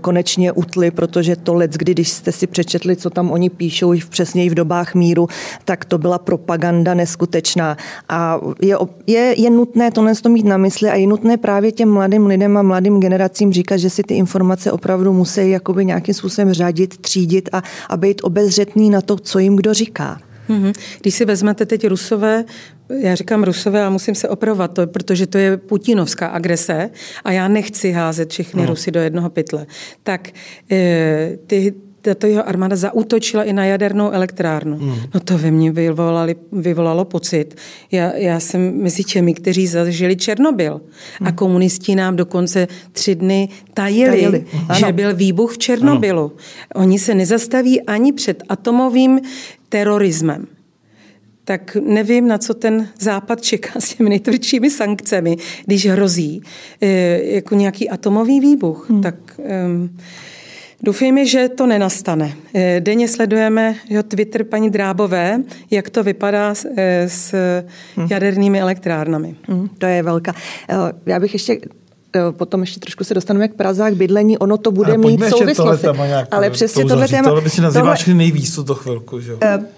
[0.00, 4.50] konečně utly, protože to let, kdy, když jste si přečetli, co tam oni píšou, přesně
[4.50, 5.28] v dobách míru,
[5.64, 7.76] tak to byla propaganda neskutečná skutečná.
[8.08, 11.88] A je, je, je nutné tohle to mít na mysli a je nutné právě těm
[11.88, 16.52] mladým lidem a mladým generacím říkat, že si ty informace opravdu musí jakoby nějakým způsobem
[16.52, 20.20] řadit, třídit a, a být obezřetný na to, co jim kdo říká.
[20.48, 20.72] Mhm.
[21.00, 22.44] Když si vezmete teď Rusové,
[22.88, 26.90] já říkám Rusové a musím se opravovat, to, protože to je putinovská agrese
[27.24, 28.68] a já nechci házet všechny no.
[28.68, 29.66] Rusy do jednoho pytle.
[30.02, 30.28] Tak
[30.72, 31.74] e, ty,
[32.14, 34.78] tato jeho armáda zautočila i na jadernou elektrárnu.
[34.78, 34.94] Mm.
[35.14, 37.56] No to ve mně vyvolali, vyvolalo pocit.
[37.92, 40.80] Já, já jsem mezi těmi, kteří zažili Černobyl.
[41.20, 41.26] Mm.
[41.26, 44.44] A komunisti nám dokonce tři dny tajili, tajili.
[44.78, 46.24] že byl výbuch v Černobylu.
[46.24, 46.84] Ano.
[46.84, 49.20] Oni se nezastaví ani před atomovým
[49.68, 50.46] terorismem
[51.48, 56.42] tak nevím, na co ten Západ čeká s těmi nejtvrdšími sankcemi, když hrozí
[56.80, 56.88] e,
[57.34, 58.90] jako nějaký atomový výbuch.
[58.90, 59.02] Hmm.
[59.02, 59.14] Tak...
[59.44, 59.68] E,
[60.82, 62.32] Doufejme, že to nenastane.
[62.54, 67.34] Eh, denně sledujeme jo, Twitter paní Drábové, jak to vypadá s, eh, s
[68.10, 69.36] jadernými elektrárnami.
[69.48, 70.34] Hmm, to je velká.
[70.68, 70.74] Eh,
[71.06, 71.60] já bych ještě
[72.30, 75.84] potom ještě trošku se dostaneme k Praze k bydlení, ono to bude mít souvislost.
[76.30, 77.22] Ale přesně tohle téma...
[77.22, 79.20] Tohle by si nazýváš tohle, nejvíc tuto chvilku.
[79.20, 79.32] Že?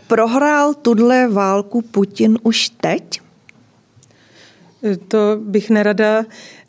[0.06, 3.20] Prohrál tuhle válku Putin už teď?
[5.08, 6.24] To bych nerada,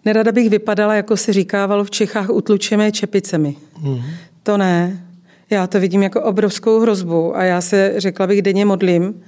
[0.06, 3.56] nerada bych vypadala, jako se říkávalo v Čechách, utlučeme čepicemi.
[3.82, 4.02] Mm.
[4.44, 5.06] To ne.
[5.50, 9.22] Já to vidím jako obrovskou hrozbu a já se, řekla bych, denně modlím,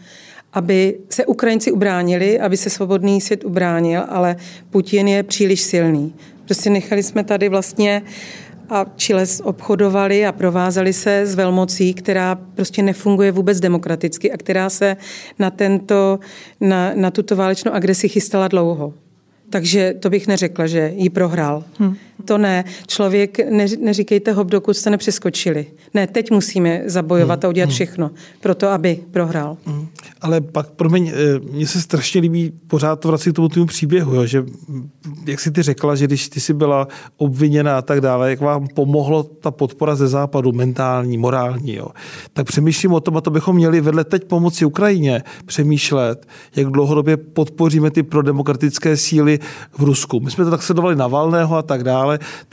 [0.54, 4.36] aby se Ukrajinci ubránili, aby se svobodný svět ubránil, ale
[4.70, 6.14] Putin je příliš silný.
[6.46, 8.02] Prostě nechali jsme tady vlastně
[8.70, 14.70] a Chile obchodovali a provázali se s velmocí, která prostě nefunguje vůbec demokraticky a která
[14.70, 14.98] se
[15.40, 16.20] na, tento,
[16.62, 18.94] na, na tuto válečnou agresi chystala dlouho.
[19.54, 21.64] Takže to bych neřekla, že ji prohrál.
[21.80, 21.96] Hmm.
[22.26, 22.64] To ne.
[22.88, 25.66] Člověk, ne, neříkejte hop, dokud jste nepřeskočili.
[25.94, 27.48] Ne, teď musíme zabojovat hmm.
[27.48, 27.74] a udělat hmm.
[27.74, 29.58] všechno pro to, aby prohrál.
[29.66, 29.88] Hmm.
[30.22, 34.16] Ale pak, promiň, eh, mně se strašně líbí pořád to vracet k tomu tomu příběhu,
[34.16, 34.46] jo, že
[35.26, 36.88] jak jsi ty řekla, že když ty jsi byla
[37.18, 41.88] obviněna a tak dále, jak vám pomohlo ta podpora ze západu, mentální, morální, jo,
[42.34, 47.18] tak přemýšlím o tom, a to bychom měli vedle teď pomoci Ukrajině přemýšlet, jak dlouhodobě
[47.18, 49.40] podpoříme ty prodemokratické síly
[49.78, 50.20] v Rusku.
[50.20, 52.03] My jsme to tak sledovali na Valného a tak dále,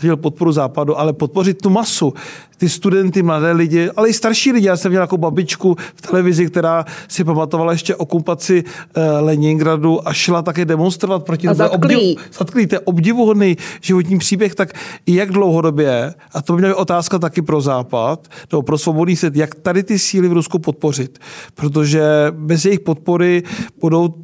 [0.03, 2.15] měl podporu západu, ale podpořit tu masu,
[2.57, 4.67] ty studenty, mladé lidi, ale i starší lidi.
[4.67, 10.13] Já jsem měl jako babičku v televizi, která si pamatovala ještě okupaci uh, Leningradu a
[10.13, 12.17] šla také demonstrovat proti a zatklí.
[12.39, 14.73] Obdiv, to je obdivuhodný životní příběh, tak
[15.07, 19.55] jak dlouhodobě, a to by měla otázka taky pro Západ, nebo pro svobodný svět, jak
[19.55, 21.19] tady ty síly v Rusku podpořit.
[21.55, 23.43] Protože bez jejich podpory
[23.81, 24.15] budou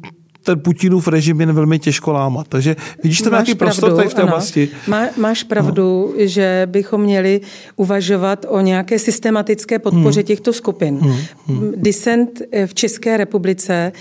[0.47, 2.47] ten Putinův režim je velmi těžko lámat.
[2.47, 4.31] Takže vidíš tam nějaký pravdu, prostor tady v té ano.
[4.31, 4.69] oblasti?
[4.87, 6.27] Má, máš pravdu, no.
[6.27, 7.41] že bychom měli
[7.75, 10.27] uvažovat o nějaké systematické podpoře hmm.
[10.27, 10.97] těchto skupin.
[10.97, 11.15] Hmm.
[11.47, 11.71] Hmm.
[11.75, 13.91] Dissent v České republice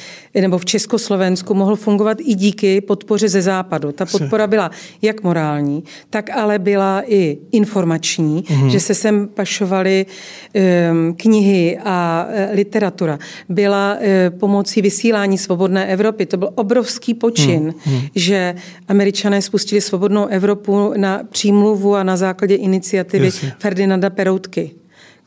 [0.41, 3.93] nebo v Československu mohl fungovat i díky podpoře ze západu.
[3.93, 4.71] Ta podpora byla
[5.03, 8.71] jak morální, tak ale byla i informační, hmm.
[8.71, 13.19] že se sem pašovaly um, knihy a uh, literatura.
[13.49, 16.27] Byla uh, pomocí vysílání Svobodné Evropy.
[16.27, 18.09] To to byl obrovský počin, hmm, hmm.
[18.15, 18.55] že
[18.89, 23.53] američané spustili svobodnou Evropu na přímluvu a na základě iniciativy Jasně.
[23.59, 24.71] Ferdinanda Peroutky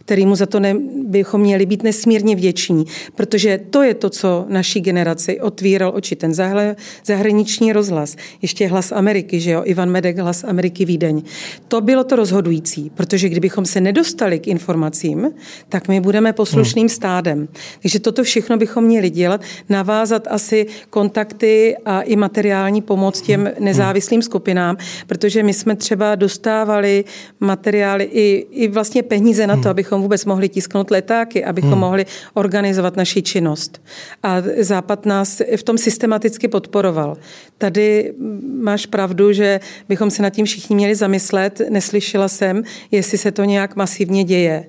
[0.09, 2.85] kterýmu za to ne, bychom měli být nesmírně vděční,
[3.15, 6.15] protože to je to, co naší generaci otvíral oči.
[6.15, 11.21] Ten zahle, zahraniční rozhlas, ještě hlas Ameriky, že jo, Ivan Medek, hlas Ameriky Vídeň.
[11.67, 15.31] To bylo to rozhodující, protože kdybychom se nedostali k informacím,
[15.69, 16.89] tak my budeme poslušným hmm.
[16.89, 17.47] stádem.
[17.81, 23.65] Takže toto všechno bychom měli dělat, navázat asi kontakty a i materiální pomoc těm hmm.
[23.65, 27.05] nezávislým skupinám, protože my jsme třeba dostávali
[27.39, 29.71] materiály i, i vlastně peníze na to, hmm.
[29.71, 31.79] abychom abychom vůbec mohli tisknout letáky, abychom hmm.
[31.79, 33.81] mohli organizovat naši činnost.
[34.23, 37.17] A Západ nás v tom systematicky podporoval.
[37.57, 38.13] Tady
[38.61, 41.61] máš pravdu, že bychom se nad tím všichni měli zamyslet.
[41.69, 44.65] Neslyšela jsem, jestli se to nějak masivně děje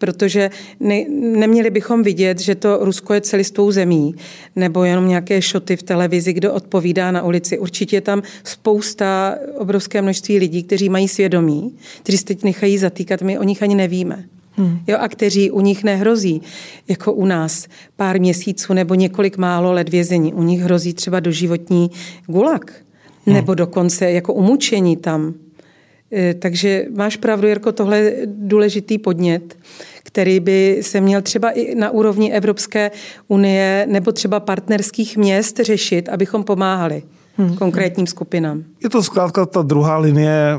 [0.00, 0.50] protože
[0.80, 4.14] ne, neměli bychom vidět, že to Rusko je celistou zemí,
[4.56, 7.58] nebo jenom nějaké šoty v televizi, kdo odpovídá na ulici.
[7.58, 13.22] Určitě je tam spousta, obrovské množství lidí, kteří mají svědomí, kteří se teď nechají zatýkat,
[13.22, 14.24] my o nich ani nevíme.
[14.52, 14.78] Hmm.
[14.86, 16.42] Jo, a kteří u nich nehrozí,
[16.88, 20.34] jako u nás, pár měsíců nebo několik málo let vězení.
[20.34, 21.90] U nich hrozí třeba doživotní
[22.26, 22.72] gulag,
[23.26, 23.36] hmm.
[23.36, 25.34] nebo dokonce jako umučení tam.
[26.12, 29.58] E, takže máš pravdu, Jirko, tohle je důležitý podnět,
[30.02, 32.90] který by se měl třeba i na úrovni Evropské
[33.28, 37.02] unie nebo třeba partnerských měst řešit, abychom pomáhali
[37.36, 37.56] hmm.
[37.56, 38.64] konkrétním skupinám.
[38.82, 40.58] Je to zkrátka ta druhá linie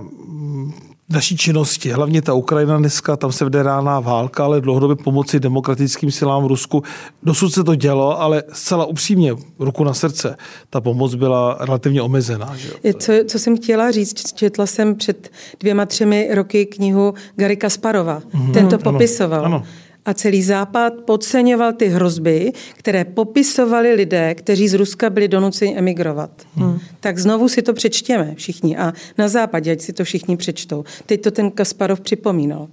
[1.11, 1.91] naší činnosti.
[1.91, 6.47] Hlavně ta Ukrajina dneska, tam se vede ráná válka, ale dlouhodobě pomoci demokratickým silám v
[6.47, 6.83] Rusku.
[7.23, 10.37] Dosud se to dělo, ale zcela upřímně, ruku na srdce,
[10.69, 12.53] ta pomoc byla relativně omezená.
[12.55, 12.93] Že?
[12.93, 18.19] Co, co jsem chtěla říct, četla jsem před dvěma, třemi roky knihu Gary Kasparova.
[18.19, 18.53] Mm-hmm.
[18.53, 19.45] Ten to popisoval.
[19.45, 19.65] Ano, ano
[20.05, 26.31] a celý Západ podceňoval ty hrozby, které popisovali lidé, kteří z Ruska byli donuceni emigrovat.
[26.55, 26.79] Hmm.
[26.99, 30.83] Tak znovu si to přečtěme všichni a na západě, ať si to všichni přečtou.
[31.05, 32.67] Teď to ten Kasparov připomínal.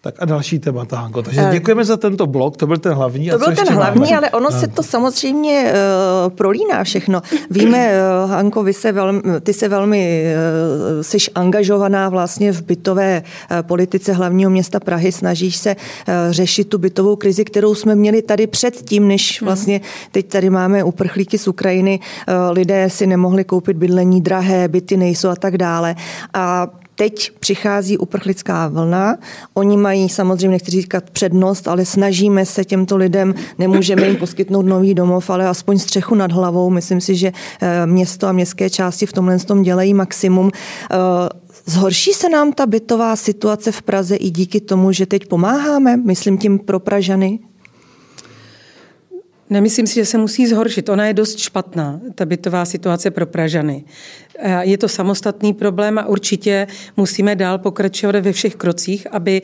[0.00, 1.22] Tak a další témata, Hanko.
[1.22, 3.28] Takže eh, děkujeme za tento blok, to byl ten hlavní.
[3.28, 4.16] To a byl ten hlavní, máme?
[4.16, 4.60] ale ono no.
[4.60, 7.22] se to samozřejmě uh, prolíná všechno.
[7.50, 7.92] Víme,
[8.24, 10.24] uh, Hanko, vy se velmi, ty se velmi
[10.96, 16.68] uh, jsi angažovaná vlastně v bytové uh, politice hlavního města Prahy, snažíš se uh, řešit
[16.68, 19.46] tu bytovou krizi, kterou jsme měli tady předtím, než hmm.
[19.46, 19.80] vlastně
[20.12, 25.28] teď tady máme uprchlíky z Ukrajiny, uh, lidé si nemohli koupit bydlení, drahé byty nejsou
[25.28, 25.96] a tak dále.
[26.34, 26.68] A
[26.98, 29.16] teď přichází uprchlická vlna.
[29.54, 34.94] Oni mají samozřejmě, nechci říkat přednost, ale snažíme se těmto lidem, nemůžeme jim poskytnout nový
[34.94, 36.70] domov, ale aspoň střechu nad hlavou.
[36.70, 40.50] Myslím si, že eh, město a městské části v tomhle tom dělají maximum.
[40.50, 40.96] Eh,
[41.66, 46.38] zhorší se nám ta bytová situace v Praze i díky tomu, že teď pomáháme, myslím
[46.38, 47.38] tím pro Pražany?
[49.50, 50.88] Nemyslím si, že se musí zhoršit.
[50.88, 53.84] Ona je dost špatná, ta bytová situace pro Pražany.
[54.60, 59.42] Je to samostatný problém a určitě musíme dál pokračovat ve všech krocích, aby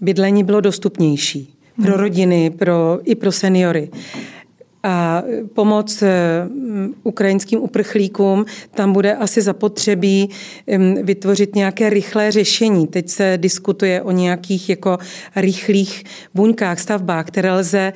[0.00, 2.00] bydlení bylo dostupnější pro hmm.
[2.00, 3.90] rodiny, pro, i pro seniory
[4.82, 5.22] a
[5.54, 6.08] pomoc eh,
[7.02, 10.30] ukrajinským uprchlíkům, tam bude asi zapotřebí
[11.02, 12.86] vytvořit nějaké rychlé řešení.
[12.86, 14.98] Teď se diskutuje o nějakých jako
[15.36, 16.04] rychlých
[16.34, 17.92] buňkách, stavbách, které, lze,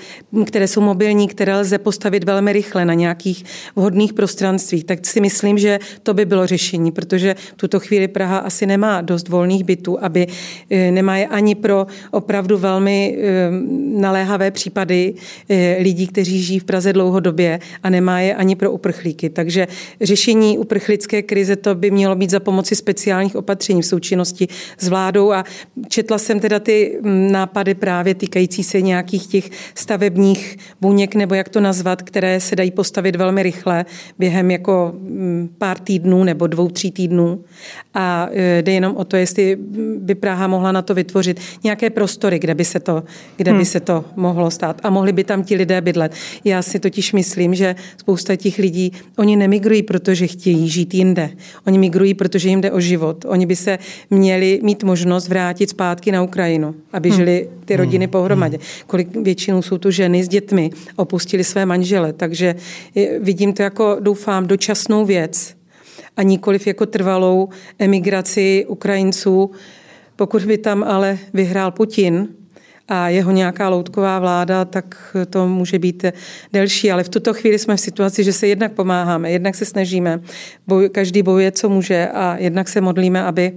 [0.47, 3.45] které jsou mobilní, které lze postavit velmi rychle na nějakých
[3.77, 4.85] vhodných prostranstvích.
[4.85, 9.01] Tak si myslím, že to by bylo řešení, protože v tuto chvíli Praha asi nemá
[9.01, 10.27] dost volných bytů, aby
[10.71, 13.19] eh, nemá je ani pro opravdu velmi
[13.97, 15.15] naléhavé případy
[15.49, 19.31] eh, lidí, kteří žijí v Praze dlouhodobě a nemá je ani pro uprchlíky.
[19.31, 19.69] Takže
[20.01, 24.49] řešení uprchlické krize to by mělo být za pomoci speciálních opatření v součinnosti
[24.79, 25.45] s vládou a
[25.89, 31.49] četla jsem teda ty mm, nápady právě týkající se nějakých těch stavebních buněk, nebo jak
[31.49, 33.85] to nazvat, které se dají postavit velmi rychle
[34.19, 37.45] během jako mm, pár týdnů nebo dvou, tří týdnů.
[37.95, 39.57] A e, jde jenom o to, jestli
[39.99, 43.03] by Praha mohla na to vytvořit nějaké prostory, kde by se to,
[43.37, 43.65] kde by hmm.
[43.65, 44.81] se to mohlo stát.
[44.83, 46.13] A mohli by tam ti lidé bydlet.
[46.45, 51.31] Já si totiž myslím, že spousta těch lidí, oni nemigrují, protože chtějí žít jinde.
[51.67, 53.25] Oni migrují, protože jim jde o život.
[53.29, 53.79] Oni by se
[54.11, 57.19] měli mít možnost vrátit zpátky na Ukrajinu, aby hmm.
[57.19, 58.11] žili ty rodiny hmm.
[58.11, 58.59] pohromadě.
[58.87, 62.13] Kolik většinou jsou to ženy s dětmi, opustili své manžele.
[62.13, 62.55] Takže
[63.21, 65.55] vidím to jako, doufám, dočasnou věc
[66.17, 67.49] a nikoliv jako trvalou
[67.79, 69.51] emigraci Ukrajinců.
[70.17, 72.29] Pokud by tam ale vyhrál Putin,
[72.89, 76.05] a jeho nějaká loutková vláda, tak to může být
[76.53, 76.93] delší.
[76.93, 80.21] Ale v tuto chvíli jsme v situaci, že se jednak pomáháme, jednak se snažíme,
[80.67, 83.53] boj, každý bojuje, co může a jednak se modlíme, aby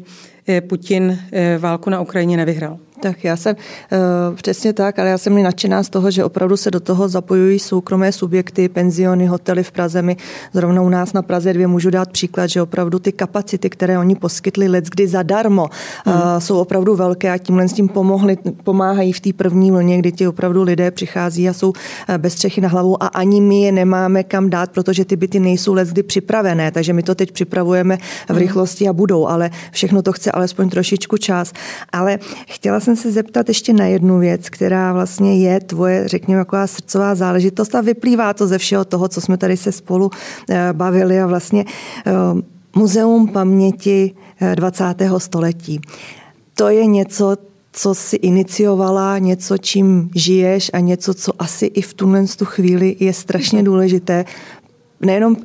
[0.68, 2.80] Putin eh, válku na Ukrajině nevyhrál.
[3.00, 6.58] Tak já jsem uh, přesně tak, ale já jsem mi nadšená z toho, že opravdu
[6.58, 10.02] se do toho zapojují soukromé subjekty, penziony, hotely v Praze.
[10.02, 10.18] My
[10.54, 14.16] zrovna u nás na Praze dvě můžu dát příklad, že opravdu ty kapacity, které oni
[14.16, 15.70] poskytli let kdy zadarmo,
[16.06, 16.16] hmm.
[16.16, 20.12] uh, jsou opravdu velké a tímhle s tím pomohli, pomáhají v té první vlně, kdy
[20.12, 21.74] ti opravdu lidé přichází a jsou
[22.18, 25.74] bez střechy na hlavu a ani my je nemáme kam dát, protože ty byty nejsou
[25.74, 28.40] let kdy připravené, takže my to teď připravujeme v hmm.
[28.40, 31.54] rychlosti a budou, ale všechno to chce alespoň trošičku čas.
[31.92, 36.68] Ale chtěla jsem se zeptat ještě na jednu věc, která vlastně je tvoje, řekněme, taková
[36.68, 40.12] srdcová záležitost a vyplývá to ze všeho toho, co jsme tady se spolu
[40.50, 41.66] eh, bavili a vlastně
[42.06, 42.12] eh,
[42.76, 44.16] Muzeum paměti
[44.56, 45.02] 20.
[45.02, 45.82] Eh, století.
[46.54, 47.36] To je něco,
[47.72, 52.96] co si iniciovala, něco, čím žiješ a něco, co asi i v tuhle tu chvíli
[53.00, 54.26] je strašně důležité,
[55.02, 55.36] nejenom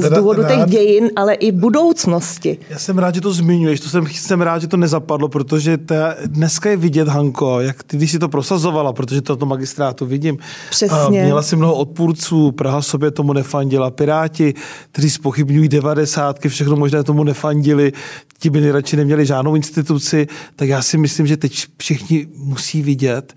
[0.00, 2.58] z důvodu rád, těch dějin, ale i budoucnosti.
[2.70, 6.14] Já jsem rád, že to zmiňuješ, to jsem, jsem rád, že to nezapadlo, protože ta,
[6.26, 10.38] dneska je vidět, Hanko, jak ty, když si to prosazovala, protože to to magistrátu vidím.
[10.70, 10.96] Přesně.
[10.96, 14.54] A měla si mnoho odpůrců, Praha sobě tomu nefandila, Piráti,
[14.92, 17.92] kteří spochybňují devadesátky, všechno možné tomu nefandili,
[18.38, 20.26] ti by nejradši neměli žádnou instituci,
[20.56, 23.34] tak já si myslím, že teď všichni musí vidět,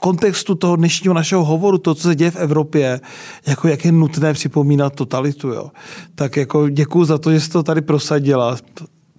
[0.00, 3.00] kontextu toho dnešního našeho hovoru, to, co se děje v Evropě,
[3.46, 5.48] jako jak je nutné připomínat totalitu.
[5.48, 5.70] Jo.
[6.14, 8.56] Tak jako děkuji za to, že jsi to tady prosadila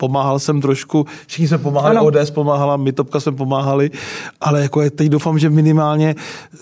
[0.02, 2.06] pomáhal jsem trošku, všichni jsme pomáhali, ano.
[2.06, 3.92] ODS pomáhala, my Topka jsme pomáhali,
[4.42, 6.16] ale jako teď doufám, že minimálně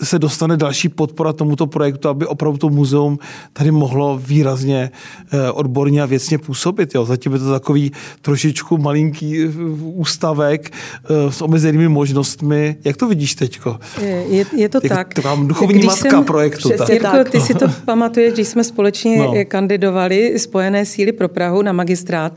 [0.03, 3.19] se dostane další podpora tomuto projektu, aby opravdu to muzeum
[3.53, 4.91] tady mohlo výrazně
[5.31, 6.95] eh, odborně a věcně působit.
[6.95, 7.05] Jo.
[7.05, 9.47] Zatím je to takový trošičku malinký eh,
[9.95, 12.75] ústavek eh, s omezenými možnostmi.
[12.83, 13.79] Jak to vidíš teďko?
[14.01, 15.13] Je, je to Jak, tak.
[15.13, 16.69] To mám duchovní když matka jsem, projektu.
[16.77, 16.89] Tak.
[16.89, 19.33] Jirko, ty si to pamatuješ, když jsme společně no.
[19.47, 22.33] kandidovali Spojené síly pro Prahu na magistrát,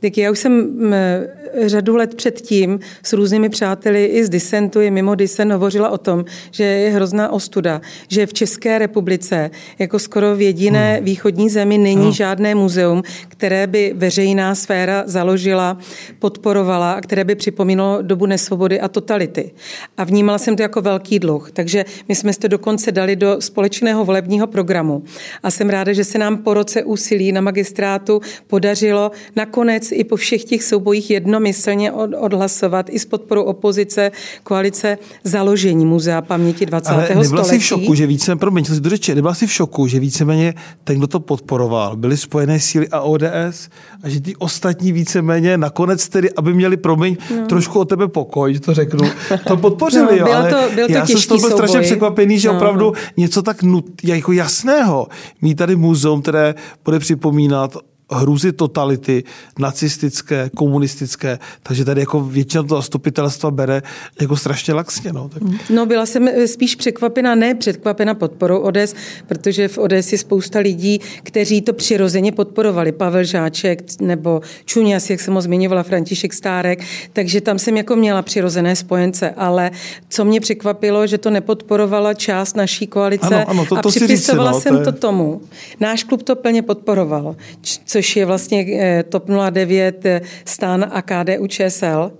[0.00, 0.45] tak já už jsem
[1.66, 6.24] řadu let předtím s různými přáteli i z disentu, i mimo disen hovořila o tom,
[6.50, 11.04] že je hrozná ostuda, že v České republice jako skoro v jediné hmm.
[11.04, 12.12] východní zemi není hmm.
[12.12, 15.78] žádné muzeum, které by veřejná sféra založila,
[16.18, 19.50] podporovala a které by připomínalo dobu nesvobody a totality.
[19.96, 21.50] A vnímala jsem to jako velký dluh.
[21.52, 25.02] Takže my jsme to dokonce dali do společného volebního programu.
[25.42, 30.16] A jsem ráda, že se nám po roce úsilí na magistrátu podařilo nakonec i po
[30.16, 34.10] všech všech těch soubojích jednomyslně od, odhlasovat i s podporou opozice,
[34.42, 36.90] koalice založení Muzea paměti 20.
[36.90, 37.48] Ale nebyla století.
[37.48, 40.00] si v šoku, že více, promiň, to si to řeči, nebyla si v šoku, že
[40.00, 43.68] víceméně ten, kdo to podporoval, byly spojené síly a ODS
[44.02, 47.46] a že ty ostatní víceméně nakonec tedy, aby měli, promiň, no.
[47.46, 49.08] trošku o tebe pokoj, že to řeknu,
[49.48, 52.38] to podpořili, no, jo, ale to, byl to já jsem z toho byl strašně překvapený,
[52.38, 52.92] že no, opravdu no.
[53.16, 55.08] něco tak nut, jako jasného,
[55.42, 57.76] mít tady muzeum, které bude připomínat
[58.12, 59.24] hrůzy totality,
[59.58, 63.82] nacistické, komunistické, takže tady jako většina toho zastupitelstva bere
[64.20, 65.12] jako strašně laxně.
[65.12, 65.42] No, tak.
[65.70, 68.94] no byla jsem spíš překvapena, ne překvapena podporou ODS,
[69.26, 72.92] protože v ODS je spousta lidí, kteří to přirozeně podporovali.
[72.92, 78.22] Pavel Žáček nebo Čuňas, jak jsem ho zmiňovala, František Stárek, takže tam jsem jako měla
[78.22, 79.70] přirozené spojence, ale
[80.08, 84.52] co mě překvapilo, že to nepodporovala část naší koalice ano, ano, to, to a připisovala
[84.52, 84.84] říci, no, jsem to, je...
[84.84, 85.40] to tomu.
[85.80, 87.36] Náš klub to plně podporoval
[87.96, 92.12] což je vlastně eh, TOP 09, eh, STAN a KDU ČSL.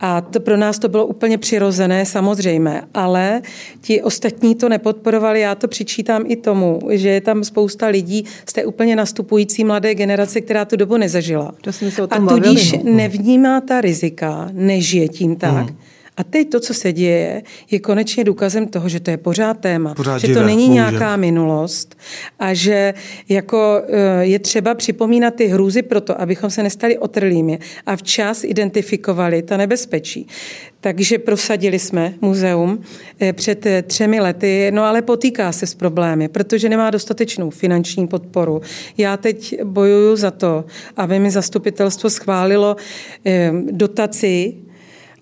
[0.00, 3.42] A to pro nás to bylo úplně přirozené, samozřejmé, ale
[3.80, 5.40] ti ostatní to nepodporovali.
[5.40, 9.94] Já to přičítám i tomu, že je tam spousta lidí z té úplně nastupující mladé
[9.94, 11.54] generace, která tu dobu nezažila.
[11.60, 12.96] To jsme se o tom a tudíž bavili, no.
[12.96, 15.70] nevnímá ta rizika, nežije tím tak.
[15.70, 15.76] Mm.
[16.20, 19.94] A teď to, co se děje, je konečně důkazem toho, že to je pořád téma,
[19.94, 20.90] pořád že živé, to není bohužel.
[20.90, 21.98] nějaká minulost
[22.38, 22.94] a že
[23.28, 29.42] jako eh, je třeba připomínat ty hrůzy proto, abychom se nestali otrlými a včas identifikovali
[29.42, 30.26] ta nebezpečí.
[30.80, 32.80] Takže prosadili jsme muzeum
[33.20, 38.08] eh, před eh, třemi lety, no ale potýká se s problémy, protože nemá dostatečnou finanční
[38.08, 38.60] podporu.
[38.96, 40.64] Já teď bojuju za to,
[40.96, 42.76] aby mi zastupitelstvo schválilo
[43.70, 44.54] dotaci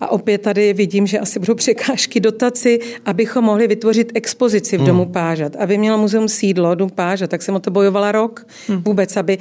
[0.00, 5.02] a opět tady vidím, že asi budou překážky dotaci, abychom mohli vytvořit expozici v domu
[5.02, 5.12] hmm.
[5.12, 8.82] Pážat, aby mělo muzeum sídlo, dům Pážat, tak jsem o to bojovala rok hmm.
[8.82, 9.38] vůbec, aby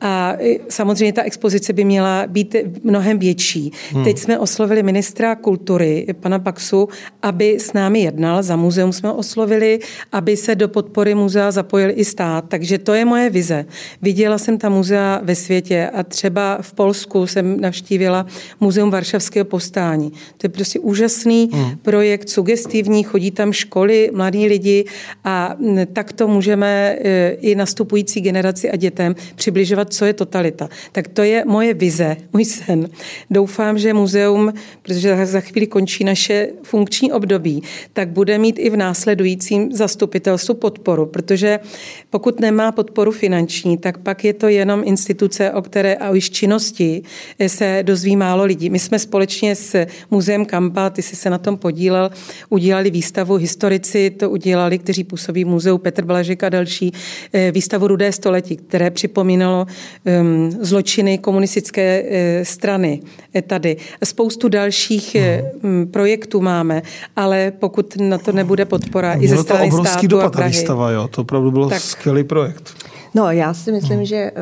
[0.00, 0.36] a
[0.68, 3.72] samozřejmě ta expozice by měla být mnohem větší.
[3.92, 4.04] Hmm.
[4.04, 6.88] Teď jsme oslovili ministra kultury, pana Paxu,
[7.22, 9.78] aby s námi jednal, za muzeum jsme oslovili,
[10.12, 13.64] aby se do podpory muzea zapojil i stát, takže to je moje vize.
[14.02, 18.26] Viděla jsem ta muzea ve světě a třeba v Polsku jsem navštívila
[18.60, 20.10] muzeum Varšavského povstání vzdělávání.
[20.10, 21.76] To je prostě úžasný mm.
[21.82, 24.84] projekt, sugestivní, chodí tam školy, mladí lidi
[25.24, 25.56] a
[25.92, 30.68] takto můžeme e, i nastupující generaci a dětem přibližovat, co je totalita.
[30.92, 32.88] Tak to je moje vize, můj sen.
[33.30, 37.62] Doufám, že muzeum, protože za chvíli končí naše funkční období,
[37.92, 41.60] tak bude mít i v následujícím zastupitelstvu podporu, protože
[42.10, 46.30] pokud nemá podporu finanční, tak pak je to jenom instituce, o které a o již
[46.30, 47.02] činnosti
[47.46, 48.70] se dozví málo lidí.
[48.70, 49.79] My jsme společně s
[50.10, 52.10] Muzeem Kampa, ty jsi se na tom podílel,
[52.48, 56.92] udělali výstavu historici, to udělali, kteří působí v muzeu Petr Blažek a další,
[57.32, 59.66] eh, výstavu Rudé století, které připomínalo
[60.20, 62.08] um, zločiny komunistické uh,
[62.42, 63.00] strany
[63.34, 63.76] eh, tady.
[64.04, 65.16] Spoustu dalších
[65.62, 66.82] um, projektů máme,
[67.16, 70.52] ale pokud na to nebude podpora i ze strany to obrovský státu dopad a Prahy,
[70.52, 71.08] výstava, jo.
[71.08, 71.80] To opravdu byl tak.
[71.80, 72.89] skvělý projekt.
[73.14, 74.04] No, já si myslím, hmm.
[74.04, 74.32] že eh,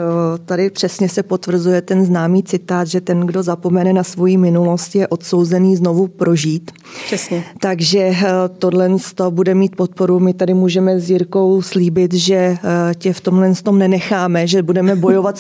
[0.45, 5.09] tady přesně se potvrzuje ten známý citát, že ten, kdo zapomene na svoji minulost, je
[5.09, 6.71] odsouzený znovu prožít.
[7.07, 7.45] Přesně.
[7.61, 8.25] Takže eh,
[8.59, 10.21] tohle to bude mít podporu.
[10.21, 12.59] My tady můžeme s Jirkou slíbit, že eh,
[12.95, 15.39] tě v tomhle tom nenecháme, že budeme bojovat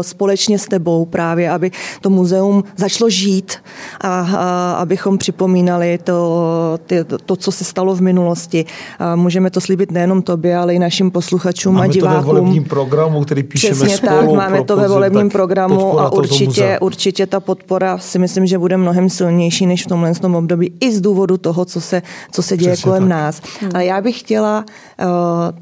[0.00, 1.70] společně s tebou právě, aby
[2.00, 3.52] to muzeum začalo žít
[4.00, 8.64] a, a abychom připomínali to, to, to, co se stalo v minulosti.
[8.98, 13.42] A můžeme to slíbit nejenom tobě, ale i našim posluchačům Máme a divákům programu, který
[13.42, 14.16] píšeme Přesně spolu.
[14.16, 18.76] tak, máme to ve volebním programu a určitě, určitě ta podpora si myslím, že bude
[18.76, 22.02] mnohem silnější než v tomhle tom období i z důvodu toho, co se,
[22.32, 23.10] co se děje Přesně kolem tak.
[23.10, 23.42] nás.
[23.60, 23.70] Hmm.
[23.74, 25.06] Ale já bych chtěla uh,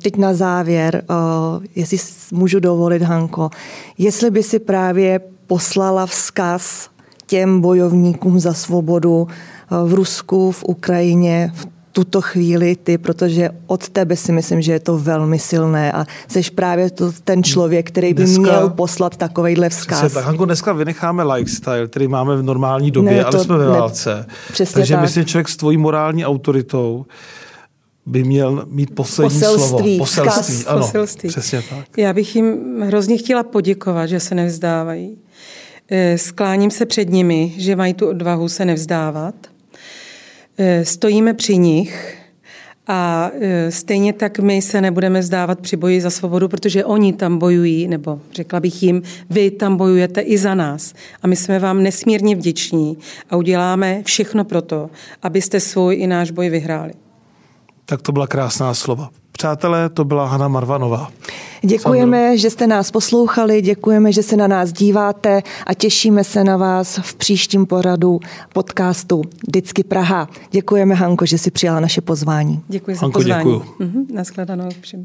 [0.02, 1.98] teď na závěr, uh, jestli
[2.32, 3.50] můžu dovolit, Hanko,
[3.98, 6.88] jestli by si právě poslala vzkaz
[7.26, 13.88] těm bojovníkům za svobodu uh, v Rusku, v Ukrajině, v tuto chvíli ty, protože od
[13.88, 18.14] tebe si myslím, že je to velmi silné a jsi právě to, ten člověk, který
[18.14, 19.98] by dneska, měl poslat takovejhle vzkaz.
[19.98, 23.68] Přesně, tak, Hanko, dneska vynecháme lifestyle, který máme v normální době, ne, ale jsme ve
[23.68, 24.26] válce.
[24.60, 25.02] Ne, Takže tak.
[25.02, 27.06] myslím, člověk s tvojí morální autoritou
[28.06, 29.98] by měl mít poslední Poselství, slovo.
[29.98, 30.54] Poselství.
[30.54, 30.66] Vzkaz.
[30.66, 31.28] Ano, Poselství.
[31.28, 31.98] přesně tak.
[31.98, 35.18] Já bych jim hrozně chtěla poděkovat, že se nevzdávají.
[35.90, 39.34] Eh, skláním se před nimi, že mají tu odvahu se nevzdávat–
[40.82, 42.24] stojíme při nich
[42.86, 47.38] a eh, stejně tak my se nebudeme zdávat při boji za svobodu, protože oni tam
[47.38, 50.94] bojují, nebo řekla bych jim, vy tam bojujete i za nás.
[51.22, 52.98] A my jsme vám nesmírně vděční
[53.30, 54.90] a uděláme všechno pro to,
[55.22, 56.92] abyste svůj i náš boj vyhráli.
[57.84, 59.10] Tak to byla krásná slova.
[59.38, 61.10] Přátelé, to byla Hana Marvanová.
[61.62, 62.36] Děkujeme, Sandro.
[62.36, 66.98] že jste nás poslouchali, děkujeme, že se na nás díváte a těšíme se na vás
[67.02, 68.20] v příštím poradu
[68.52, 70.28] podcastu Vždycky Praha.
[70.50, 72.62] Děkujeme, Hanko, že si přijala naše pozvání.
[72.68, 73.52] Děkuji za Hanko, pozvání.
[73.52, 73.62] Děkuji.
[73.78, 75.04] Mhm, naschledanou všem.